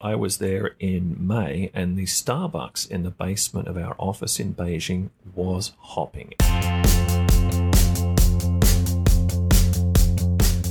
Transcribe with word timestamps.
I 0.00 0.14
was 0.14 0.38
there 0.38 0.76
in 0.78 1.16
May, 1.18 1.72
and 1.74 1.96
the 1.96 2.04
Starbucks 2.04 2.88
in 2.88 3.02
the 3.02 3.10
basement 3.10 3.66
of 3.66 3.76
our 3.76 3.96
office 3.98 4.38
in 4.38 4.54
Beijing 4.54 5.10
was 5.34 5.72
hopping. 5.80 6.34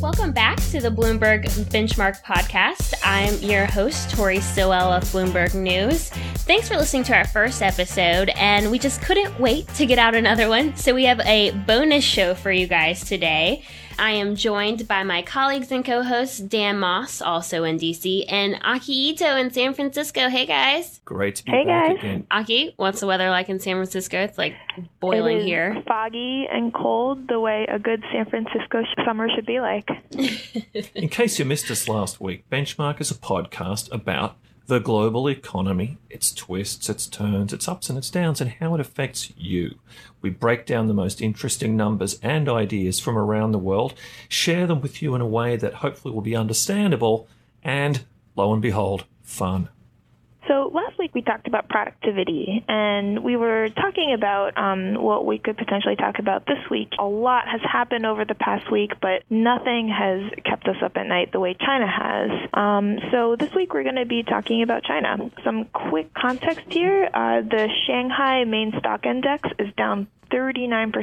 Welcome 0.02 0.32
back 0.32 0.55
to 0.71 0.79
the 0.79 0.90
Bloomberg 0.90 1.44
Benchmark 1.70 2.24
Podcast. 2.24 2.94
I'm 3.04 3.38
your 3.40 3.66
host, 3.66 4.12
Tori 4.12 4.40
Stilwell 4.40 4.94
of 4.94 5.04
Bloomberg 5.04 5.54
News. 5.54 6.07
Thanks 6.46 6.70
for 6.70 6.78
listening 6.78 7.04
to 7.04 7.14
our 7.18 7.28
first 7.28 7.62
episode, 7.62 8.30
and 8.30 8.71
we 8.71 8.80
just 8.80 9.02
couldn't 9.02 9.38
wait 9.41 9.68
to 9.73 9.86
get 9.86 10.00
out 10.00 10.16
another 10.16 10.48
one. 10.48 10.73
So, 10.78 10.96
we 10.96 11.04
have 11.04 11.20
a 11.25 11.52
bonus 11.68 12.05
show 12.05 12.34
for 12.34 12.50
you 12.50 12.66
guys 12.66 13.04
today. 13.04 13.66
I 14.00 14.11
am 14.11 14.36
joined 14.36 14.88
by 14.88 15.04
my 15.04 15.21
colleagues 15.23 15.71
and 15.71 15.84
co 15.84 16.04
hosts, 16.04 16.38
Dan 16.39 16.77
Moss, 16.80 17.21
also 17.21 17.63
in 17.63 17.77
DC, 17.80 18.25
and 18.30 18.59
Aki 18.63 18.93
Ito 18.93 19.36
in 19.38 19.50
San 19.52 19.73
Francisco. 19.73 20.30
Hey, 20.30 20.45
guys. 20.45 21.02
Great 21.04 21.35
to 21.38 21.45
be 21.45 21.52
Hey, 21.52 21.66
back 21.66 21.88
guys. 21.89 21.98
again. 21.99 22.27
Aki, 22.30 22.73
what's 22.77 22.99
the 22.99 23.08
weather 23.08 23.30
like 23.31 23.49
in 23.49 23.59
San 23.59 23.75
Francisco? 23.77 24.20
It's 24.22 24.38
like 24.38 24.53
boiling 24.99 25.38
it 25.38 25.41
is 25.41 25.45
here. 25.45 25.84
foggy 25.88 26.45
and 26.52 26.72
cold, 26.73 27.27
the 27.27 27.39
way 27.39 27.66
a 27.70 27.80
good 27.80 28.03
San 28.12 28.25
Francisco 28.30 28.84
sh- 28.84 29.03
summer 29.05 29.27
should 29.36 29.45
be 29.48 29.59
like. 29.59 29.89
In 30.94 31.09
case 31.09 31.39
you 31.39 31.45
missed 31.45 31.72
us 31.72 31.88
last 31.89 32.22
week, 32.22 32.48
Benchmark 32.52 33.02
is 33.02 33.09
a 33.09 33.16
podcast 33.16 33.91
about 33.91 34.38
the 34.67 34.80
global 34.80 35.30
economy, 35.30 35.98
its 36.09 36.34
twists, 36.34 36.89
its 36.89 37.08
turns, 37.08 37.53
its 37.53 37.67
ups 37.70 37.89
and 37.89 37.98
its 37.98 38.09
downs, 38.09 38.41
and 38.41 38.52
how 38.52 38.75
it 38.75 38.81
affects 38.81 39.31
you. 39.38 39.80
We 40.21 40.30
break 40.30 40.66
down 40.66 40.88
the 40.88 40.94
most 40.94 41.21
interesting 41.21 41.77
numbers 41.77 42.20
and 42.21 42.49
ideas 42.49 42.99
from 42.99 43.17
around 43.17 43.53
the 43.53 43.59
world, 43.59 43.94
share 44.27 44.67
them 44.67 44.81
with 44.81 45.02
you 45.02 45.16
in 45.16 45.22
a 45.22 45.27
way 45.27 45.55
that 45.55 45.75
hopefully 45.75 46.13
will 46.13 46.22
be 46.22 46.35
understandable, 46.35 47.27
and 47.63 48.03
lo 48.35 48.52
and 48.52 48.61
behold, 48.61 49.05
fun. 49.23 49.70
So 50.48 50.72
last 50.74 50.98
week 50.98 51.14
we 51.14 51.22
talked 51.22 51.48
about 51.48 51.68
productivity, 51.68 52.64
and 52.68 53.24
we 53.24 53.36
were 53.36 53.70
talking 53.70 54.14
about 54.16 54.58
um, 54.58 54.95
what 55.02 55.26
we 55.26 55.39
could 55.39 55.58
potentially 55.58 55.95
talk 55.95 56.20
about 56.20 56.45
this 56.45 56.59
week. 56.72 56.89
A 57.00 57.06
lot 57.06 57.48
has 57.48 57.62
happened 57.62 58.06
over 58.06 58.23
the 58.23 58.36
past 58.36 58.72
week, 58.72 58.92
but 59.02 59.23
nothing 59.30 59.89
has 59.89 60.31
kept 60.45 60.67
us 60.67 60.78
up 60.81 60.95
at 60.95 61.06
night 61.06 61.31
the 61.34 61.39
way 61.39 61.54
China 61.54 61.88
has. 61.88 62.50
Um, 62.54 62.98
so 63.12 63.36
this 63.38 63.54
week 63.54 63.73
we're 63.73 63.84
going 63.84 63.95
to 63.95 64.06
be 64.06 64.23
talking 64.23 64.64
about 64.64 64.84
China. 64.84 65.30
Some 65.44 65.66
quick 65.66 66.14
context 66.14 66.66
here: 66.70 67.09
uh, 67.14 67.42
the 67.42 67.67
Shanghai 67.86 68.45
Main 68.45 68.73
Stock 68.80 69.06
Index 69.06 69.50
is 69.59 69.73
down 69.76 70.08
39% 70.32 70.94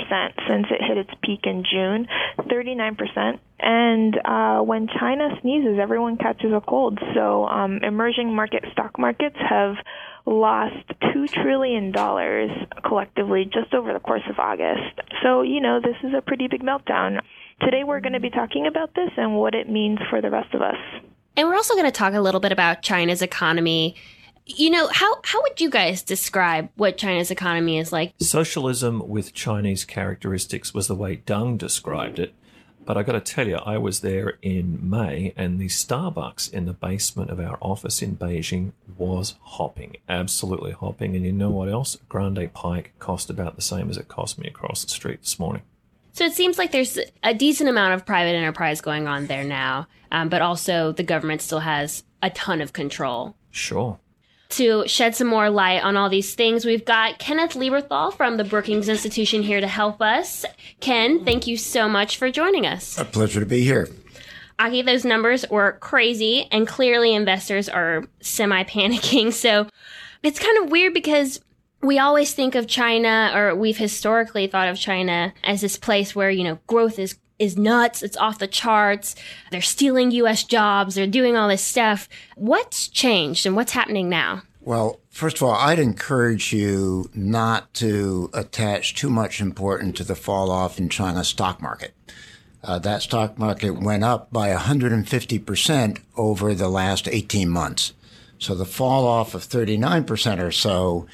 since 0.49 0.67
it 0.71 0.83
hit 0.87 0.99
its 0.99 1.11
peak 1.23 1.41
in 1.45 1.65
June. 1.71 2.07
39%. 2.39 3.39
And 3.67 4.21
uh, 4.27 4.59
when 4.61 4.89
China 4.89 5.31
sneezes, 5.41 5.79
everyone 5.81 6.19
catches 6.19 6.53
a 6.53 6.61
cold. 6.61 6.99
So 7.15 7.47
um, 7.47 7.81
emerging 7.83 8.35
market 8.35 8.63
stock 8.73 8.99
markets 8.99 9.37
have 9.39 9.77
lost 10.27 10.87
$2 11.03 11.29
trillion 11.33 11.91
collectively 12.87 13.45
just 13.47 13.73
over 13.73 13.95
the 13.95 14.01
course 14.01 14.23
of 14.29 14.39
August. 14.39 15.01
So, 15.23 15.41
you 15.41 15.63
know, 15.63 15.81
this 15.81 15.97
is 16.03 16.13
a 16.15 16.21
pretty 16.21 16.47
big 16.47 16.63
meltdown. 16.63 17.21
Today 17.63 17.85
we're 17.85 18.01
going 18.01 18.13
to 18.13 18.21
be 18.21 18.29
talking 18.29 18.67
about 18.67 18.95
this 18.95 19.11
and 19.17 19.35
what 19.35 19.55
it 19.55 19.67
means 19.67 19.99
for 20.11 20.21
the 20.21 20.29
rest 20.31 20.53
of 20.53 20.61
us. 20.61 20.77
And 21.35 21.49
we're 21.49 21.55
also 21.55 21.73
going 21.73 21.87
to 21.87 21.91
talk 21.91 22.13
a 22.13 22.21
little 22.21 22.41
bit 22.41 22.53
about 22.53 22.83
China's 22.83 23.23
economy. 23.23 23.97
You 24.45 24.69
know, 24.69 24.91
how, 24.93 25.21
how 25.25 25.41
would 25.41 25.59
you 25.59 25.71
guys 25.71 26.03
describe 26.03 26.69
what 26.77 26.99
China's 26.99 27.31
economy 27.31 27.79
is 27.79 27.93
like? 27.93 28.13
Socialism 28.21 29.09
with 29.09 29.33
Chinese 29.33 29.87
characteristics 29.87 30.75
was 30.75 30.87
the 30.87 30.95
way 30.95 31.23
Deng 31.27 31.57
described 31.57 32.19
it. 32.19 32.35
But 32.87 32.99
I 32.99 33.03
got 33.03 33.13
to 33.13 33.21
tell 33.21 33.49
you, 33.49 33.57
I 33.57 33.79
was 33.79 34.01
there 34.01 34.39
in 34.43 34.79
May, 34.89 35.33
and 35.37 35.59
the 35.59 35.69
Starbucks 35.69 36.53
in 36.53 36.67
the 36.67 36.73
basement 36.73 37.31
of 37.31 37.41
our 37.41 37.57
office 37.61 38.03
in 38.03 38.17
Beijing 38.17 38.73
was 38.97 39.37
hopping, 39.41 39.97
absolutely 40.09 40.73
hopping. 40.73 41.17
And 41.17 41.25
you 41.25 41.33
know 41.33 41.51
what 41.51 41.69
else? 41.69 41.97
Grande 42.09 42.53
Pike 42.53 42.93
cost 42.99 43.31
about 43.31 43.57
the 43.57 43.63
same 43.63 43.89
as 43.89 43.97
it 43.97 44.09
cost 44.09 44.39
me 44.39 44.49
across 44.49 44.83
the 44.83 44.91
street 44.91 45.23
this 45.23 45.39
morning. 45.39 45.63
So 46.13 46.25
it 46.25 46.35
seems 46.35 46.59
like 46.59 46.71
there's 46.71 46.99
a 47.25 47.35
decent 47.35 47.69
amount 47.69 47.95
of 47.95 48.07
private 48.07 48.37
enterprise 48.37 48.81
going 48.81 49.09
on 49.09 49.27
there 49.27 49.43
now, 49.43 49.89
um, 50.13 50.29
but 50.29 50.43
also 50.43 50.93
the 50.93 51.03
government 51.03 51.43
still 51.43 51.61
has 51.61 52.05
a 52.23 52.31
ton 52.31 52.61
of 52.61 52.73
control. 52.73 53.35
Sure. 53.51 53.99
To 54.57 54.87
shed 54.87 55.17
some 55.17 55.27
more 55.27 55.51
light 55.51 55.83
on 55.83 55.97
all 55.97 56.09
these 56.09 56.35
things, 56.35 56.65
we've 56.65 56.85
got 56.85 57.19
Kenneth 57.19 57.55
Lieberthal 57.55 58.17
from 58.17 58.37
the 58.37 58.45
Brookings 58.45 58.89
Institution 58.89 59.43
here 59.43 59.61
to 59.61 59.67
help 59.67 60.01
us. 60.01 60.45
Ken, 60.79 61.25
thank 61.25 61.49
you 61.49 61.57
so 61.57 61.89
much 61.89 62.19
for 62.19 62.31
joining 62.31 62.65
us. 62.65 62.97
A 62.97 63.05
pleasure 63.05 63.41
to 63.41 63.47
be 63.47 63.65
here. 63.65 63.89
Aki, 64.61 64.83
those 64.83 65.05
numbers 65.05 65.45
were 65.51 65.73
crazy, 65.81 66.47
and 66.53 66.69
clearly 66.69 67.15
investors 67.15 67.69
are 67.69 68.05
semi 68.21 68.63
panicking. 68.63 69.33
So 69.33 69.67
it's 70.23 70.39
kind 70.39 70.65
of 70.65 70.71
weird 70.71 70.95
because 70.95 71.41
we 71.83 71.99
always 71.99 72.33
think 72.33 72.55
of 72.55 72.69
China, 72.69 73.33
or 73.35 73.57
we've 73.57 73.77
historically 73.77 74.47
thought 74.47 74.69
of 74.69 74.79
China 74.79 75.35
as 75.43 75.63
this 75.63 75.77
place 75.77 76.15
where, 76.15 76.31
you 76.31 76.45
know, 76.45 76.59
growth 76.69 76.99
is 77.01 77.19
is 77.39 77.57
nuts. 77.57 78.03
It's 78.03 78.17
off 78.17 78.39
the 78.39 78.47
charts. 78.47 79.15
They're 79.51 79.61
stealing 79.61 80.11
US 80.13 80.45
jobs. 80.45 80.95
They're 80.95 81.07
doing 81.07 81.37
all 81.37 81.49
this 81.49 81.63
stuff. 81.63 82.09
What's 82.37 82.89
changed 82.89 83.47
and 83.47 83.57
what's 83.57 83.73
happening 83.73 84.09
now? 84.09 84.43
Well, 84.61 85.01
first 85.11 85.37
of 85.37 85.43
all, 85.43 85.53
I'd 85.55 85.79
encourage 85.79 86.53
you 86.53 87.11
not 87.13 87.75
to 87.75 88.31
attach 88.33 88.95
too 88.95 89.11
much 89.11 89.41
importance 89.41 89.99
to 89.99 90.05
the 90.05 90.15
fall 90.15 90.51
off 90.51 90.79
in 90.79 90.89
China's 90.89 91.29
stock 91.29 91.61
market. 91.61 91.95
Uh, 92.63 92.79
that 92.79 93.03
stock 93.03 93.39
market 93.39 93.79
went 93.79 94.05
up 94.05 94.33
by 94.33 94.49
150% 94.49 96.01
over 96.17 96.55
the 96.55 96.69
last 96.69 97.07
18 97.07 97.51
months. 97.51 97.93
So 98.39 98.55
the 98.55 98.65
fall 98.65 99.07
off 99.07 99.35
of 99.35 99.45
39% 99.45 100.43
or 100.43 100.51
so 100.51 101.07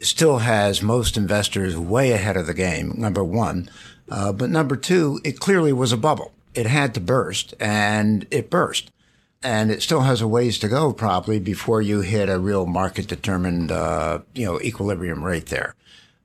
still 0.00 0.38
has 0.38 0.80
most 0.80 1.18
investors 1.18 1.76
way 1.76 2.12
ahead 2.12 2.36
of 2.36 2.46
the 2.46 2.54
game, 2.54 2.94
number 2.96 3.22
one. 3.22 3.68
Uh, 4.10 4.32
but 4.32 4.50
number 4.50 4.76
two, 4.76 5.20
it 5.24 5.40
clearly 5.40 5.72
was 5.72 5.92
a 5.92 5.96
bubble. 5.96 6.32
It 6.54 6.66
had 6.66 6.94
to 6.94 7.00
burst, 7.00 7.54
and 7.60 8.26
it 8.30 8.50
burst. 8.50 8.90
And 9.42 9.70
it 9.70 9.82
still 9.82 10.00
has 10.00 10.20
a 10.20 10.28
ways 10.28 10.58
to 10.60 10.68
go, 10.68 10.92
probably, 10.92 11.38
before 11.38 11.82
you 11.82 12.00
hit 12.00 12.28
a 12.28 12.38
real 12.38 12.66
market 12.66 13.06
determined, 13.06 13.70
uh, 13.70 14.20
you 14.34 14.44
know, 14.46 14.60
equilibrium 14.60 15.22
rate 15.22 15.46
there. 15.46 15.74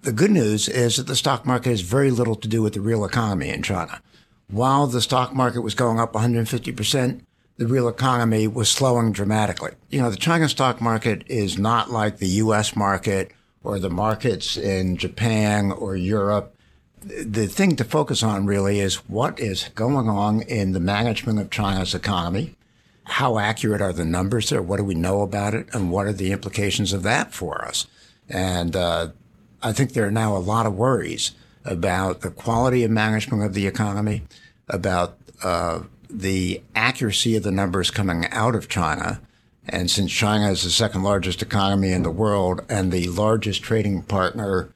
The 0.02 0.12
good 0.12 0.32
news 0.32 0.68
is 0.68 0.96
that 0.96 1.08
the 1.08 1.16
stock 1.16 1.46
market 1.46 1.70
has 1.70 1.82
very 1.82 2.10
little 2.10 2.36
to 2.36 2.48
do 2.48 2.62
with 2.62 2.74
the 2.74 2.82
real 2.82 3.06
economy 3.06 3.50
in 3.50 3.62
China. 3.62 4.02
While 4.48 4.88
the 4.88 5.02
stock 5.02 5.34
market 5.34 5.62
was 5.62 5.76
going 5.76 6.00
up 6.00 6.14
150%, 6.14 7.22
the 7.58 7.68
real 7.68 7.88
economy 7.88 8.48
was 8.48 8.70
slowing 8.70 9.12
dramatically. 9.12 9.72
You 9.90 10.02
know, 10.02 10.10
the 10.10 10.18
China 10.18 10.50
stock 10.50 10.82
market 10.82 11.24
is 11.28 11.60
not 11.60 11.92
like 11.92 12.18
the 12.18 12.28
US 12.28 12.76
market 12.76 13.32
or 13.64 13.78
the 13.78 13.90
markets 13.90 14.58
in 14.58 14.98
Japan 14.98 15.72
or 15.72 15.96
Europe. 15.96 16.56
The 17.02 17.48
thing 17.48 17.76
to 17.78 17.84
focus 17.84 18.22
on 18.22 18.46
really 18.46 18.80
is 18.80 18.96
what 19.10 19.40
is 19.40 19.70
going 19.74 20.08
on 20.08 20.42
in 20.44 20.74
the 20.74 20.80
management 20.80 21.40
of 21.40 21.50
China's 21.50 21.96
economy. 21.96 22.56
How 23.06 23.40
accurate 23.40 23.82
are 23.82 23.92
the 23.92 24.06
numbers 24.06 24.50
there? 24.50 24.62
What 24.62 24.78
do 24.78 24.84
we 24.84 24.94
know 24.94 25.24
about 25.24 25.56
it? 25.56 25.68
And 25.74 25.90
what 25.90 26.06
are 26.06 26.14
the 26.14 26.32
implications 26.32 26.94
of 26.94 27.02
that 27.04 27.34
for 27.34 27.66
us? 27.66 27.88
And 28.30 28.76
uh, 28.76 29.10
I 29.64 29.74
think 29.74 29.94
there 29.94 30.06
are 30.06 30.12
now 30.12 30.38
a 30.38 30.40
lot 30.40 30.68
of 30.68 30.76
worries 30.76 31.32
about 31.66 32.22
the 32.22 32.30
quality 32.30 32.84
of 32.84 32.92
management 32.92 33.44
of 33.44 33.56
the 33.56 33.66
economy, 33.66 34.22
about 34.70 35.18
uh, 35.44 35.82
the 36.08 36.62
accuracy 36.76 37.36
of 37.36 37.42
the 37.42 37.52
numbers 37.52 37.90
coming 37.90 38.28
out 38.28 38.54
of 38.54 38.70
China. 38.70 39.22
And 39.68 39.90
since 39.90 40.12
China 40.12 40.52
is 40.52 40.64
the 40.64 40.70
second 40.70 41.02
largest 41.02 41.42
economy 41.42 41.92
in 41.92 42.04
the 42.04 42.12
world 42.12 42.62
and 42.70 42.92
the 42.92 43.08
largest 43.08 43.64
trading 43.64 44.04
partner 44.04 44.70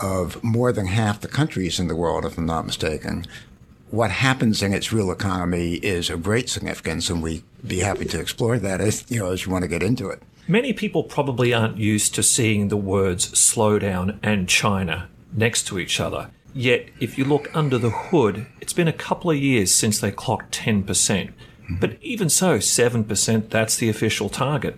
of 0.00 0.42
more 0.42 0.72
than 0.72 0.86
half 0.86 1.20
the 1.20 1.28
countries 1.28 1.78
in 1.78 1.88
the 1.88 1.96
world, 1.96 2.24
if 2.24 2.38
I'm 2.38 2.46
not 2.46 2.66
mistaken, 2.66 3.26
what 3.90 4.10
happens 4.10 4.62
in 4.62 4.72
its 4.72 4.92
real 4.92 5.10
economy 5.10 5.74
is 5.74 6.10
of 6.10 6.22
great 6.22 6.48
significance, 6.48 7.10
and 7.10 7.22
we'd 7.22 7.42
be 7.66 7.80
happy 7.80 8.04
to 8.06 8.20
explore 8.20 8.58
that 8.58 8.80
as 8.80 9.04
you 9.10 9.18
know 9.18 9.32
as 9.32 9.44
you 9.44 9.52
want 9.52 9.62
to 9.62 9.68
get 9.68 9.82
into 9.82 10.08
it. 10.08 10.22
Many 10.48 10.72
people 10.72 11.04
probably 11.04 11.52
aren't 11.52 11.76
used 11.76 12.14
to 12.14 12.22
seeing 12.22 12.68
the 12.68 12.76
words 12.76 13.30
slowdown 13.32 14.18
and 14.22 14.48
China 14.48 15.08
next 15.32 15.66
to 15.68 15.78
each 15.78 16.00
other. 16.00 16.30
Yet, 16.52 16.88
if 16.98 17.16
you 17.16 17.24
look 17.24 17.54
under 17.54 17.78
the 17.78 17.90
hood, 17.90 18.46
it's 18.60 18.72
been 18.72 18.88
a 18.88 18.92
couple 18.92 19.30
of 19.30 19.36
years 19.36 19.72
since 19.72 20.00
they 20.00 20.10
clocked 20.10 20.58
10%. 20.58 21.32
But 21.78 21.96
even 22.02 22.28
so, 22.28 22.58
7%, 22.58 23.48
that's 23.48 23.76
the 23.76 23.88
official 23.88 24.28
target. 24.28 24.76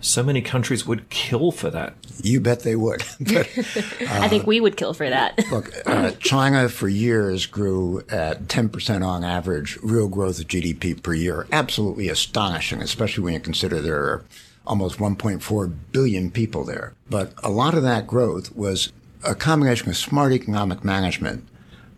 So 0.00 0.22
many 0.22 0.40
countries 0.42 0.86
would 0.86 1.08
kill 1.10 1.50
for 1.50 1.70
that. 1.70 1.94
You 2.22 2.40
bet 2.40 2.60
they 2.60 2.76
would. 2.76 3.02
but 3.20 3.48
I 4.00 4.28
think 4.28 4.46
we 4.46 4.60
would 4.60 4.76
kill 4.76 4.94
for 4.94 5.08
that. 5.08 5.38
look, 5.50 5.72
uh, 5.86 6.12
China 6.18 6.68
for 6.68 6.88
years 6.88 7.46
grew 7.46 8.04
at 8.08 8.44
10% 8.44 9.06
on 9.06 9.24
average, 9.24 9.78
real 9.82 10.08
growth 10.08 10.40
of 10.40 10.46
GDP 10.46 11.02
per 11.02 11.14
year. 11.14 11.46
Absolutely 11.52 12.08
astonishing, 12.08 12.80
especially 12.80 13.24
when 13.24 13.34
you 13.34 13.40
consider 13.40 13.80
there 13.80 14.02
are 14.02 14.24
almost 14.66 14.98
1.4 14.98 15.74
billion 15.92 16.30
people 16.30 16.64
there. 16.64 16.94
But 17.08 17.32
a 17.42 17.50
lot 17.50 17.74
of 17.74 17.82
that 17.82 18.06
growth 18.06 18.54
was 18.54 18.92
a 19.24 19.34
combination 19.34 19.88
of 19.88 19.96
smart 19.96 20.32
economic 20.32 20.84
management, 20.84 21.46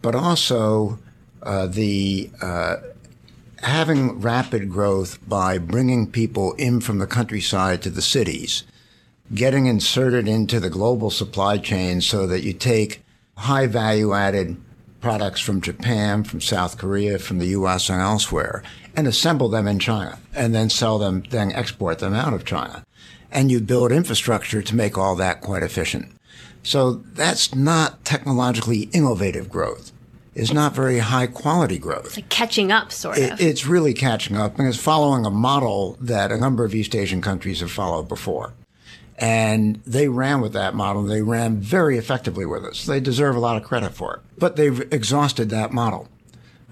but 0.00 0.14
also 0.14 0.98
uh, 1.42 1.66
the 1.66 2.30
uh, 2.40 2.76
having 3.62 4.20
rapid 4.20 4.70
growth 4.70 5.18
by 5.28 5.58
bringing 5.58 6.10
people 6.10 6.52
in 6.54 6.80
from 6.80 6.98
the 6.98 7.06
countryside 7.06 7.82
to 7.82 7.90
the 7.90 8.02
cities, 8.02 8.64
getting 9.34 9.66
inserted 9.66 10.26
into 10.26 10.60
the 10.60 10.70
global 10.70 11.10
supply 11.10 11.58
chain 11.58 12.00
so 12.00 12.26
that 12.26 12.42
you 12.42 12.52
take 12.52 13.02
high 13.36 13.66
value 13.66 14.12
added 14.12 14.56
products 15.00 15.40
from 15.40 15.60
Japan, 15.60 16.24
from 16.24 16.40
South 16.40 16.78
Korea, 16.78 17.18
from 17.18 17.38
the 17.38 17.48
US 17.48 17.88
and 17.88 18.00
elsewhere, 18.00 18.62
and 18.96 19.06
assemble 19.06 19.48
them 19.48 19.66
in 19.66 19.78
China 19.78 20.18
and 20.34 20.54
then 20.54 20.68
sell 20.68 20.98
them, 20.98 21.22
then 21.30 21.52
export 21.52 21.98
them 21.98 22.14
out 22.14 22.34
of 22.34 22.44
China. 22.44 22.84
And 23.30 23.50
you 23.50 23.60
build 23.60 23.92
infrastructure 23.92 24.62
to 24.62 24.76
make 24.76 24.98
all 24.98 25.16
that 25.16 25.40
quite 25.40 25.62
efficient. 25.62 26.12
So 26.62 26.94
that's 27.14 27.54
not 27.54 28.04
technologically 28.04 28.90
innovative 28.92 29.48
growth. 29.48 29.92
It's 30.34 30.52
not 30.52 30.74
very 30.74 30.98
high 30.98 31.26
quality 31.26 31.78
growth. 31.78 32.06
It's 32.06 32.16
like 32.16 32.28
catching 32.28 32.70
up, 32.70 32.92
sort 32.92 33.18
It, 33.18 33.32
of. 33.32 33.40
it's 33.40 33.66
really 33.66 33.92
catching 33.94 34.36
up 34.36 34.58
and 34.58 34.68
it's 34.68 34.78
following 34.78 35.26
a 35.26 35.30
model 35.30 35.96
that 36.00 36.30
a 36.30 36.36
number 36.38 36.64
of 36.64 36.74
East 36.74 36.94
Asian 36.94 37.20
countries 37.20 37.60
have 37.60 37.70
followed 37.72 38.08
before. 38.08 38.52
And 39.18 39.82
they 39.86 40.08
ran 40.08 40.40
with 40.40 40.52
that 40.54 40.74
model. 40.74 41.02
They 41.02 41.20
ran 41.20 41.58
very 41.58 41.98
effectively 41.98 42.46
with 42.46 42.64
us. 42.64 42.86
They 42.86 43.00
deserve 43.00 43.36
a 43.36 43.40
lot 43.40 43.56
of 43.56 43.64
credit 43.64 43.92
for 43.92 44.14
it. 44.14 44.20
But 44.38 44.56
they've 44.56 44.80
exhausted 44.92 45.50
that 45.50 45.72
model. 45.72 46.08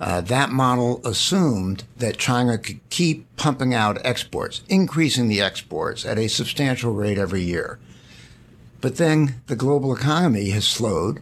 Uh, 0.00 0.20
that 0.22 0.48
model 0.48 1.00
assumed 1.04 1.82
that 1.96 2.16
China 2.16 2.56
could 2.56 2.78
keep 2.88 3.26
pumping 3.36 3.74
out 3.74 3.98
exports, 4.04 4.62
increasing 4.68 5.28
the 5.28 5.40
exports 5.42 6.06
at 6.06 6.18
a 6.18 6.28
substantial 6.28 6.94
rate 6.94 7.18
every 7.18 7.42
year. 7.42 7.78
But 8.80 8.96
then 8.96 9.40
the 9.48 9.56
global 9.56 9.94
economy 9.94 10.50
has 10.50 10.66
slowed. 10.66 11.20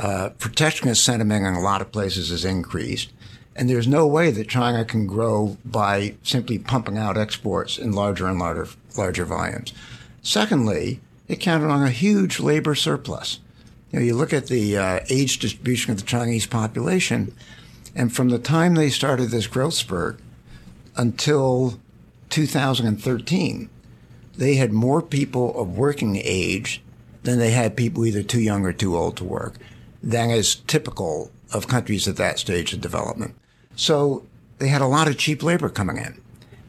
Uh, 0.00 0.30
protectionist 0.38 1.04
sentiment 1.04 1.44
in 1.44 1.52
a 1.52 1.60
lot 1.60 1.82
of 1.82 1.92
places 1.92 2.30
has 2.30 2.42
increased. 2.42 3.12
And 3.54 3.68
there's 3.68 3.86
no 3.86 4.06
way 4.06 4.30
that 4.30 4.48
China 4.48 4.82
can 4.82 5.06
grow 5.06 5.58
by 5.62 6.14
simply 6.22 6.58
pumping 6.58 6.96
out 6.96 7.18
exports 7.18 7.76
in 7.76 7.92
larger 7.92 8.26
and 8.26 8.38
larger, 8.38 8.66
larger 8.96 9.26
volumes. 9.26 9.74
Secondly, 10.22 11.00
it 11.28 11.36
counted 11.36 11.68
on 11.68 11.82
a 11.82 11.90
huge 11.90 12.40
labor 12.40 12.74
surplus. 12.74 13.40
You 13.92 13.98
know, 13.98 14.04
you 14.06 14.14
look 14.14 14.32
at 14.32 14.46
the 14.46 14.78
uh, 14.78 15.00
age 15.10 15.38
distribution 15.38 15.92
of 15.92 15.98
the 15.98 16.06
Chinese 16.06 16.46
population, 16.46 17.34
and 17.94 18.10
from 18.10 18.30
the 18.30 18.38
time 18.38 18.76
they 18.76 18.88
started 18.88 19.26
this 19.26 19.48
growth 19.48 19.74
spurt 19.74 20.18
until 20.96 21.78
2013, 22.30 23.68
they 24.38 24.54
had 24.54 24.72
more 24.72 25.02
people 25.02 25.60
of 25.60 25.76
working 25.76 26.16
age 26.16 26.80
than 27.24 27.38
they 27.38 27.50
had 27.50 27.76
people 27.76 28.06
either 28.06 28.22
too 28.22 28.40
young 28.40 28.64
or 28.64 28.72
too 28.72 28.96
old 28.96 29.18
to 29.18 29.24
work. 29.24 29.56
That 30.02 30.30
is 30.30 30.56
typical 30.56 31.30
of 31.52 31.68
countries 31.68 32.08
at 32.08 32.16
that 32.16 32.38
stage 32.38 32.72
of 32.72 32.80
development. 32.80 33.34
So 33.76 34.26
they 34.58 34.68
had 34.68 34.80
a 34.80 34.86
lot 34.86 35.08
of 35.08 35.18
cheap 35.18 35.42
labor 35.42 35.68
coming 35.68 35.96
in 35.96 36.20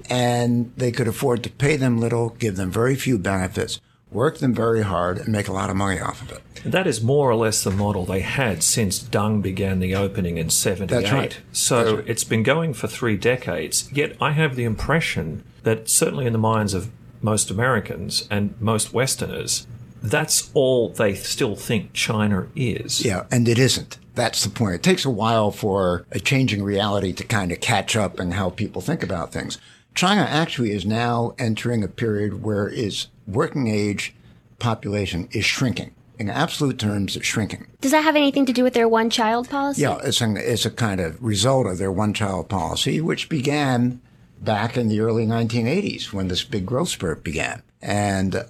and 0.09 0.73
they 0.75 0.91
could 0.91 1.07
afford 1.07 1.43
to 1.43 1.49
pay 1.49 1.77
them 1.77 1.99
little, 1.99 2.29
give 2.29 2.57
them 2.57 2.69
very 2.69 2.95
few 2.95 3.17
benefits, 3.17 3.79
work 4.11 4.39
them 4.39 4.53
very 4.53 4.81
hard, 4.81 5.17
and 5.17 5.29
make 5.29 5.47
a 5.47 5.53
lot 5.53 5.69
of 5.69 5.75
money 5.77 5.99
off 6.01 6.21
of 6.21 6.31
it. 6.31 6.41
That 6.65 6.85
is 6.85 7.01
more 7.01 7.29
or 7.31 7.35
less 7.35 7.63
the 7.63 7.71
model 7.71 8.05
they 8.05 8.19
had 8.19 8.61
since 8.61 9.01
Deng 9.01 9.41
began 9.41 9.79
the 9.79 9.95
opening 9.95 10.37
in 10.37 10.49
78. 10.49 10.89
That's 10.89 11.11
right. 11.11 11.39
So 11.53 11.95
That's 11.95 12.09
it's 12.09 12.23
been 12.25 12.43
going 12.43 12.73
for 12.73 12.87
three 12.87 13.15
decades. 13.15 13.89
Yet 13.93 14.17
I 14.21 14.31
have 14.31 14.55
the 14.55 14.65
impression 14.65 15.43
that 15.63 15.89
certainly 15.89 16.25
in 16.25 16.33
the 16.33 16.39
minds 16.39 16.73
of 16.73 16.91
most 17.21 17.49
Americans 17.49 18.27
and 18.29 18.59
most 18.59 18.93
Westerners, 18.93 19.65
that's 20.01 20.49
all 20.53 20.89
they 20.89 21.13
still 21.15 21.55
think 21.55 21.93
China 21.93 22.47
is. 22.55 23.05
Yeah, 23.05 23.25
and 23.31 23.47
it 23.47 23.59
isn't. 23.59 23.97
That's 24.15 24.43
the 24.43 24.49
point. 24.49 24.75
It 24.75 24.83
takes 24.83 25.05
a 25.05 25.09
while 25.09 25.51
for 25.51 26.05
a 26.11 26.19
changing 26.19 26.63
reality 26.63 27.13
to 27.13 27.23
kind 27.23 27.51
of 27.51 27.61
catch 27.61 27.95
up 27.95 28.19
and 28.19 28.33
how 28.33 28.49
people 28.49 28.81
think 28.81 29.03
about 29.03 29.31
things. 29.31 29.57
China 29.93 30.21
actually 30.21 30.71
is 30.71 30.85
now 30.85 31.33
entering 31.37 31.83
a 31.83 31.87
period 31.87 32.43
where 32.43 32.67
its 32.67 33.07
working 33.27 33.67
age 33.67 34.13
population 34.59 35.27
is 35.31 35.45
shrinking. 35.45 35.93
In 36.17 36.29
absolute 36.29 36.77
terms, 36.77 37.15
it's 37.15 37.25
shrinking. 37.25 37.67
Does 37.81 37.91
that 37.91 38.03
have 38.03 38.15
anything 38.15 38.45
to 38.45 38.53
do 38.53 38.63
with 38.63 38.73
their 38.73 38.87
one 38.87 39.09
child 39.09 39.49
policy? 39.49 39.81
Yeah, 39.81 39.97
it's, 40.03 40.21
an, 40.21 40.37
it's 40.37 40.65
a 40.65 40.71
kind 40.71 41.01
of 41.01 41.21
result 41.21 41.65
of 41.65 41.77
their 41.77 41.91
one 41.91 42.13
child 42.13 42.47
policy, 42.47 43.01
which 43.01 43.27
began 43.27 44.01
back 44.39 44.77
in 44.77 44.87
the 44.87 44.99
early 44.99 45.25
1980s 45.25 46.13
when 46.13 46.27
this 46.27 46.43
big 46.43 46.65
growth 46.65 46.89
spurt 46.89 47.23
began. 47.23 47.63
And 47.81 48.45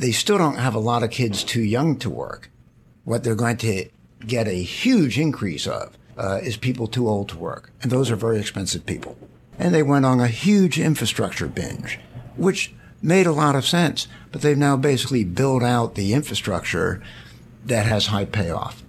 they 0.00 0.12
still 0.12 0.38
don't 0.38 0.56
have 0.56 0.74
a 0.74 0.80
lot 0.80 1.02
of 1.02 1.10
kids 1.10 1.44
too 1.44 1.62
young 1.62 1.96
to 1.98 2.08
work. 2.08 2.50
What 3.04 3.22
they're 3.22 3.34
going 3.34 3.58
to 3.58 3.88
get 4.26 4.48
a 4.48 4.62
huge 4.62 5.18
increase 5.18 5.66
of 5.66 5.96
uh, 6.16 6.40
is 6.42 6.56
people 6.56 6.86
too 6.86 7.06
old 7.06 7.28
to 7.28 7.36
work. 7.36 7.70
And 7.82 7.92
those 7.92 8.10
are 8.10 8.16
very 8.16 8.38
expensive 8.38 8.86
people. 8.86 9.16
And 9.58 9.74
they 9.74 9.82
went 9.82 10.06
on 10.06 10.18
a 10.18 10.28
huge 10.28 10.80
infrastructure 10.80 11.48
binge, 11.48 12.00
which 12.36 12.72
made 13.02 13.26
a 13.26 13.32
lot 13.32 13.56
of 13.56 13.66
sense. 13.66 14.08
But 14.32 14.40
they've 14.40 14.56
now 14.56 14.78
basically 14.78 15.24
built 15.24 15.62
out 15.62 15.96
the 15.96 16.14
infrastructure 16.14 17.02
that 17.66 17.84
has 17.84 18.06
high 18.06 18.24
payoff. 18.24 18.82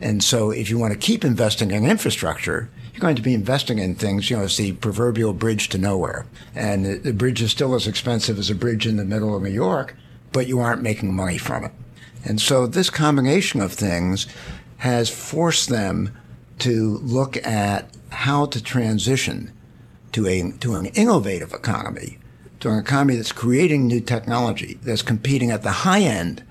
And 0.00 0.24
so 0.24 0.50
if 0.50 0.70
you 0.70 0.78
want 0.78 0.92
to 0.92 0.98
keep 0.98 1.24
investing 1.24 1.70
in 1.70 1.86
infrastructure, 1.86 2.68
you're 2.92 3.00
going 3.00 3.16
to 3.16 3.22
be 3.22 3.34
investing 3.34 3.78
in 3.78 3.94
things, 3.94 4.28
you 4.28 4.36
know, 4.36 4.44
it's 4.44 4.56
the 4.56 4.72
proverbial 4.72 5.34
bridge 5.34 5.68
to 5.68 5.78
nowhere. 5.78 6.26
And 6.56 6.84
the, 6.84 6.98
the 6.98 7.12
bridge 7.12 7.42
is 7.42 7.52
still 7.52 7.76
as 7.76 7.86
expensive 7.86 8.40
as 8.40 8.50
a 8.50 8.56
bridge 8.56 8.88
in 8.88 8.96
the 8.96 9.04
middle 9.04 9.36
of 9.36 9.42
New 9.42 9.50
York, 9.50 9.94
but 10.32 10.46
you 10.46 10.58
aren't 10.60 10.82
making 10.82 11.14
money 11.14 11.38
from 11.38 11.64
it. 11.64 11.72
And 12.24 12.40
so 12.40 12.66
this 12.66 12.90
combination 12.90 13.60
of 13.60 13.72
things 13.72 14.26
has 14.78 15.08
forced 15.08 15.68
them 15.68 16.16
to 16.60 16.98
look 16.98 17.36
at 17.46 17.90
how 18.10 18.46
to 18.46 18.62
transition 18.62 19.52
to 20.12 20.26
a 20.26 20.50
to 20.60 20.74
an 20.74 20.86
innovative 20.86 21.52
economy, 21.52 22.18
to 22.60 22.70
an 22.70 22.78
economy 22.78 23.16
that's 23.16 23.32
creating 23.32 23.86
new 23.86 24.00
technology, 24.00 24.78
that's 24.82 25.02
competing 25.02 25.50
at 25.50 25.62
the 25.62 25.70
high 25.70 26.00
end 26.00 26.42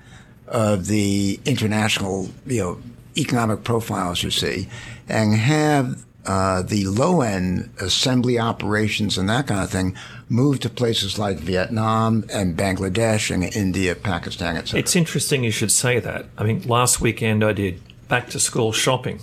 of 0.46 0.86
the 0.86 1.38
international, 1.44 2.30
you 2.46 2.60
know, 2.60 2.78
economic 3.16 3.64
profiles 3.64 4.22
you 4.22 4.30
see, 4.30 4.68
and 5.08 5.34
have 5.34 6.04
uh, 6.26 6.62
the 6.62 6.84
low 6.86 7.20
end 7.20 7.70
assembly 7.80 8.38
operations 8.38 9.16
and 9.16 9.28
that 9.28 9.46
kind 9.46 9.60
of 9.60 9.70
thing 9.70 9.96
moved 10.28 10.62
to 10.62 10.68
places 10.68 11.18
like 11.18 11.38
Vietnam 11.38 12.24
and 12.32 12.56
Bangladesh 12.56 13.30
and 13.30 13.44
India, 13.44 13.94
Pakistan, 13.94 14.56
etc. 14.56 14.80
It's 14.80 14.94
interesting 14.96 15.42
you 15.42 15.50
should 15.50 15.72
say 15.72 16.00
that. 16.00 16.26
I 16.36 16.44
mean, 16.44 16.62
last 16.62 17.00
weekend 17.00 17.42
I 17.42 17.52
did 17.52 17.80
back 18.08 18.28
to 18.30 18.40
school 18.40 18.72
shopping 18.72 19.20